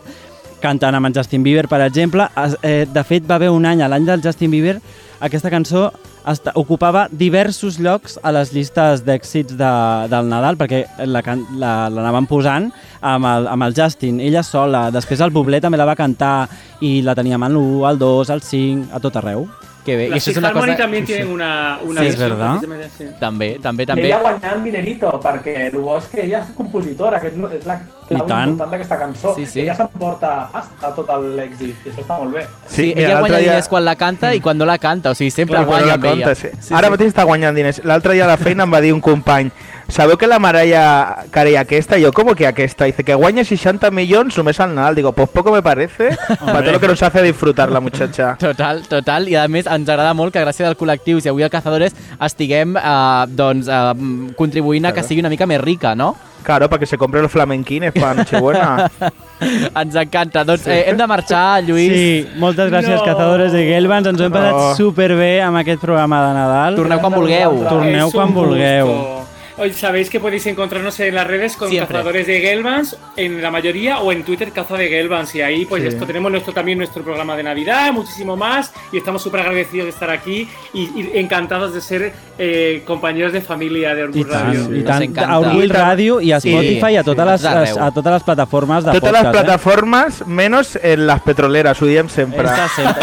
cantant 0.60 0.94
amb 0.94 1.06
en 1.06 1.14
Justin 1.14 1.42
Bieber, 1.42 1.68
per 1.68 1.80
exemple. 1.82 2.28
Es- 2.44 2.56
Eh, 2.62 2.86
de 2.92 3.04
fet, 3.04 3.28
va 3.30 3.36
haver 3.36 3.50
un 3.50 3.64
any, 3.66 3.82
a 3.82 3.88
l'any 3.88 4.04
del 4.04 4.22
Justin 4.22 4.50
Bieber, 4.50 4.80
aquesta 5.20 5.50
cançó 5.50 5.92
esta, 6.26 6.50
ocupava 6.56 7.06
diversos 7.10 7.78
llocs 7.78 8.18
a 8.22 8.32
les 8.32 8.52
llistes 8.52 9.04
d'èxits 9.06 9.56
de, 9.56 10.08
del 10.10 10.28
Nadal, 10.28 10.56
perquè 10.58 10.84
la 11.06 11.22
can- 11.22 11.44
la- 11.56 11.88
l'anaven 11.88 12.24
la, 12.24 12.28
posant 12.28 12.72
amb 13.00 13.24
el, 13.24 13.46
amb 13.46 13.62
el 13.62 13.74
Justin, 13.76 14.18
ella 14.20 14.42
sola. 14.42 14.90
Després 14.90 15.20
el 15.20 15.30
Bublé 15.30 15.60
també 15.60 15.78
la 15.78 15.84
va 15.86 15.94
cantar 15.94 16.48
i 16.80 17.00
la 17.02 17.14
teníem 17.14 17.42
al 17.42 17.56
1, 17.56 17.86
al 17.86 17.98
2, 17.98 18.30
al 18.30 18.42
5, 18.42 18.88
a 18.92 18.98
tot 19.00 19.16
arreu. 19.16 19.46
Que 19.86 19.94
bé, 19.94 20.06
i 20.08 20.10
Las 20.10 20.24
això 20.26 20.32
és 20.32 20.36
una 20.38 20.50
cosa... 20.52 20.74
también 20.76 21.04
tienen 21.04 21.28
una, 21.30 21.78
una 21.86 22.00
Sí, 22.00 22.08
és 22.08 22.16
versión 22.18 22.38
verdad. 22.40 22.86
así. 22.86 23.04
També, 23.20 23.58
també, 23.62 23.84
I 23.84 23.86
també. 23.86 24.06
ella 24.08 24.18
guanyant 24.18 24.64
dinerito, 24.64 25.20
perquè 25.22 25.68
el 25.70 25.78
bo 25.78 25.96
és 25.98 26.06
que 26.10 26.24
ella 26.24 26.40
és 26.40 26.48
compositora, 26.56 27.20
que 27.20 27.28
és 27.28 27.34
és 27.54 27.66
la 27.66 27.78
clau 28.08 28.24
I 28.24 28.28
tant. 28.28 28.50
important 28.50 28.70
d'aquesta 28.72 28.98
cançó. 28.98 29.34
Sí, 29.34 29.46
sí. 29.46 29.60
Ella 29.60 29.74
s'emporta 29.76 30.48
hasta 30.52 30.94
tot 30.94 31.08
l'èxit, 31.08 31.74
i 31.86 31.90
això 31.90 32.02
està 32.04 32.18
molt 32.18 32.34
bé. 32.34 32.46
Sí, 32.68 32.92
mira, 32.94 33.10
ella 33.10 33.20
guanya 33.20 33.38
dia- 33.38 33.50
diners 33.52 33.68
quan 33.68 33.84
la 33.84 33.96
canta 33.96 34.34
i 34.34 34.40
quan 34.40 34.56
no 34.58 34.64
la 34.64 34.78
canta, 34.78 35.10
o 35.10 35.14
sigui, 35.14 35.30
sempre 35.30 35.56
Clar, 35.56 35.66
guanya 35.66 35.86
la 35.86 35.94
amb 35.94 36.04
ella. 36.04 36.26
compta, 36.34 36.34
sí. 36.34 36.74
Ara 36.74 36.90
mateix 36.90 37.08
està 37.14 37.24
guanyant 37.24 37.54
diners. 37.56 37.82
L'altre 37.84 38.14
dia 38.14 38.24
a 38.24 38.28
la 38.28 38.36
feina 38.36 38.62
em 38.64 38.72
va 38.72 38.80
dir 38.80 38.92
un 38.92 39.00
company 39.00 39.50
Sabeu 39.88 40.16
que 40.18 40.26
la 40.26 40.40
Mariah 40.40 41.26
Carey 41.30 41.54
aquesta? 41.54 41.94
Jo, 42.00 42.12
¿cómo 42.12 42.34
que 42.34 42.44
aquesta? 42.48 42.86
Dice 42.86 43.04
que 43.04 43.14
guanya 43.14 43.44
60 43.44 43.92
milions 43.92 44.36
només 44.36 44.58
al 44.58 44.74
Nadal. 44.74 44.96
Digo, 44.96 45.12
pues 45.12 45.28
poco 45.28 45.52
me 45.52 45.62
parece 45.62 46.08
para 46.44 46.60
todo 46.62 46.72
lo 46.72 46.80
que 46.80 46.88
nos 46.88 47.00
hace 47.04 47.22
disfrutar 47.22 47.70
la 47.70 47.78
muchacha. 47.78 48.34
Total, 48.36 48.82
total, 48.88 49.28
i 49.28 49.36
a 49.36 49.46
més 49.46 49.64
ens 49.70 49.88
agrada 49.88 50.12
molt 50.12 50.32
que 50.34 50.42
gràcies 50.42 50.66
al 50.66 50.74
col·lectiu 50.76 51.20
i 51.22 51.28
avui 51.30 51.44
al 51.46 51.50
Cazadores 51.54 51.94
estiguem 52.20 52.74
eh, 52.76 53.26
doncs, 53.28 53.68
eh, 53.68 54.32
contribuint 54.36 54.86
a 54.86 54.92
que 54.92 55.04
sigui 55.06 55.20
una 55.20 55.30
mica 55.30 55.46
més 55.46 55.60
rica, 55.60 55.94
no? 55.94 56.16
Claro, 56.46 56.68
para 56.70 56.78
que 56.78 56.86
se 56.86 56.96
compre 56.96 57.20
los 57.20 57.32
flamenquines 57.32 57.90
para 57.92 58.14
Nochebuena. 58.14 58.88
Ens 59.82 59.96
encanta. 59.96 60.44
Doncs 60.46 60.68
eh, 60.68 60.84
hem 60.86 60.96
de 60.96 61.06
marxar, 61.10 61.64
Lluís. 61.66 61.90
Sí, 61.92 62.28
moltes 62.38 62.70
gràcies, 62.70 63.00
No. 63.00 63.04
Cazadores 63.04 63.50
de 63.50 63.64
Gelbans. 63.66 64.06
Ens 64.06 64.20
ho 64.20 64.28
hem 64.28 64.32
passat 64.32 64.52
No. 64.54 64.68
superbé 64.78 65.42
amb 65.42 65.58
aquest 65.58 65.80
programa 65.82 66.22
de 66.28 66.34
Nadal. 66.38 66.76
Torneu 66.78 67.00
quan 67.02 67.12
vulgueu. 67.18 67.58
Torneu 67.68 68.12
quan 68.14 68.32
vulgueu. 68.32 68.86
gusto. 68.86 69.15
Hoy 69.58 69.72
sabéis 69.72 70.10
que 70.10 70.20
podéis 70.20 70.46
encontrarnos 70.48 71.00
en 71.00 71.14
las 71.14 71.26
redes 71.26 71.56
con 71.56 71.70
Siempre. 71.70 71.94
cazadores 71.96 72.26
de 72.26 72.40
Gelbans, 72.42 72.94
en 73.16 73.40
la 73.40 73.50
mayoría, 73.50 74.00
o 74.00 74.12
en 74.12 74.22
Twitter 74.22 74.52
Caza 74.52 74.76
de 74.76 74.86
Gelbans. 74.88 75.34
Y 75.34 75.40
ahí, 75.40 75.64
pues 75.64 75.82
Sí. 75.82 75.88
esto 75.88 76.04
tenemos 76.04 76.30
nuestro 76.30 76.52
también 76.52 76.76
nuestro 76.76 77.02
programa 77.02 77.34
de 77.38 77.42
Navidad, 77.42 77.90
muchísimo 77.90 78.36
más. 78.36 78.70
Y 78.92 78.98
estamos 78.98 79.22
súper 79.22 79.40
agradecidos 79.40 79.86
de 79.86 79.90
estar 79.92 80.10
aquí 80.10 80.46
y, 80.74 80.82
y 80.82 81.10
encantados 81.14 81.72
de 81.72 81.80
ser 81.80 82.12
eh, 82.38 82.82
compañeros 82.86 83.32
de 83.32 83.40
familia 83.40 83.94
de 83.94 84.02
tant, 84.08 84.28
Radio. 84.30 84.60
Ens 84.76 84.84
tant. 84.84 85.02
encanta. 85.04 85.32
A 85.32 85.38
Orgull 85.40 85.70
Ràdio 85.70 86.20
i 86.22 86.32
a 86.32 86.40
Sí, 86.40 86.50
Spotify 86.50 86.74
sí, 86.76 86.92
les, 86.92 86.98
a 87.00 87.04
tot 87.04 87.18
arreu. 87.18 87.78
a 87.82 87.90
totes 87.92 88.12
les 88.12 88.22
plataformes 88.24 88.84
de 88.84 88.92
les 88.92 89.00
podcast. 89.00 89.24
eh? 89.24 89.30
plataformes, 89.30 90.26
menos 90.26 90.78
en 90.82 91.06
les 91.06 91.20
petroleres, 91.22 91.80
ho 91.80 91.86
diem 91.86 92.10
sempre. 92.10 92.44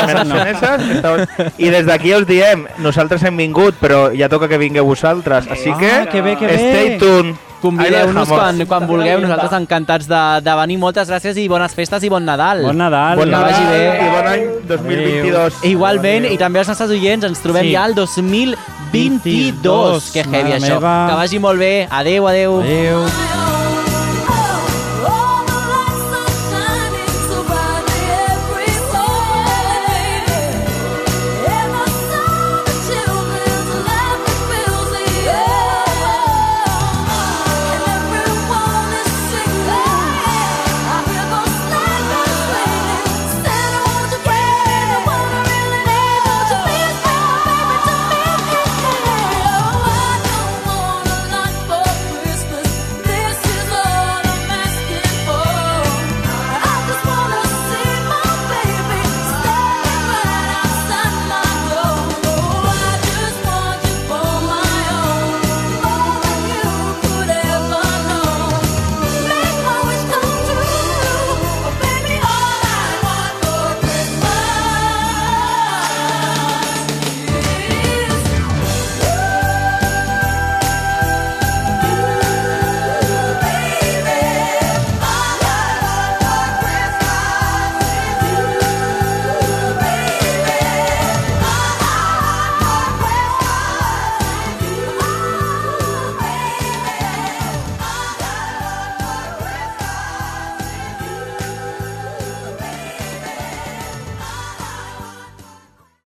Menos 0.05 0.27
no. 0.27 0.39
en 0.39 0.47
esas, 0.55 0.81
estamos- 0.87 1.27
I 1.57 1.69
des 1.69 1.85
d'aquí 1.87 2.13
us 2.13 2.27
diem, 2.27 2.67
nosaltres 2.77 3.23
hem 3.23 3.35
vingut, 3.37 3.73
però 3.81 4.11
ja 4.15 4.29
toca 4.29 4.47
que 4.47 4.59
vingueu 4.59 4.85
vosaltres. 4.85 5.49
Així 5.49 5.71
Ah, 5.73 5.77
que, 5.79 6.09
que 6.11 6.21
bé, 6.21 6.37
que 6.37 6.42
bé. 6.47 6.57
stay 6.57 6.97
tuned. 6.99 7.35
Convideu-nos 7.63 8.27
quan, 8.27 8.57
quan 8.67 8.83
vulgueu, 8.87 9.21
nosaltres 9.23 9.53
encantats 9.55 10.07
de, 10.11 10.19
de 10.43 10.51
venir. 10.59 10.75
Moltes 10.81 11.07
gràcies 11.07 11.37
i 11.39 11.45
bones 11.47 11.71
festes 11.73 12.03
i 12.03 12.09
bon 12.11 12.25
Nadal. 12.27 12.59
Bon 12.67 12.75
Nadal. 12.77 13.15
Bon 13.15 13.23
Que 13.23 13.31
Nadal 13.31 13.51
vagi 13.53 13.63
bé. 13.71 14.03
i 14.03 14.07
bon 14.11 14.27
any 14.33 14.43
2022. 14.67 15.63
Igualment, 15.71 16.25
i 16.27 16.35
també 16.37 16.59
als 16.59 16.67
nostres 16.73 16.89
oients, 16.91 17.23
ens 17.23 17.39
trobem 17.39 17.63
Sí. 17.63 17.71
ja 17.71 17.83
al 17.85 17.95
2022. 17.95 20.11
Que 20.11 20.23
heavy, 20.27 20.43
Mare 20.49 20.59
això. 20.59 20.75
meva. 20.75 21.07
Que 21.09 21.15
vagi 21.15 21.39
molt 21.39 21.57
bé. 21.59 21.87
Adeu, 21.89 22.27
adeu. 22.27 22.59
Adéu. 22.59 23.07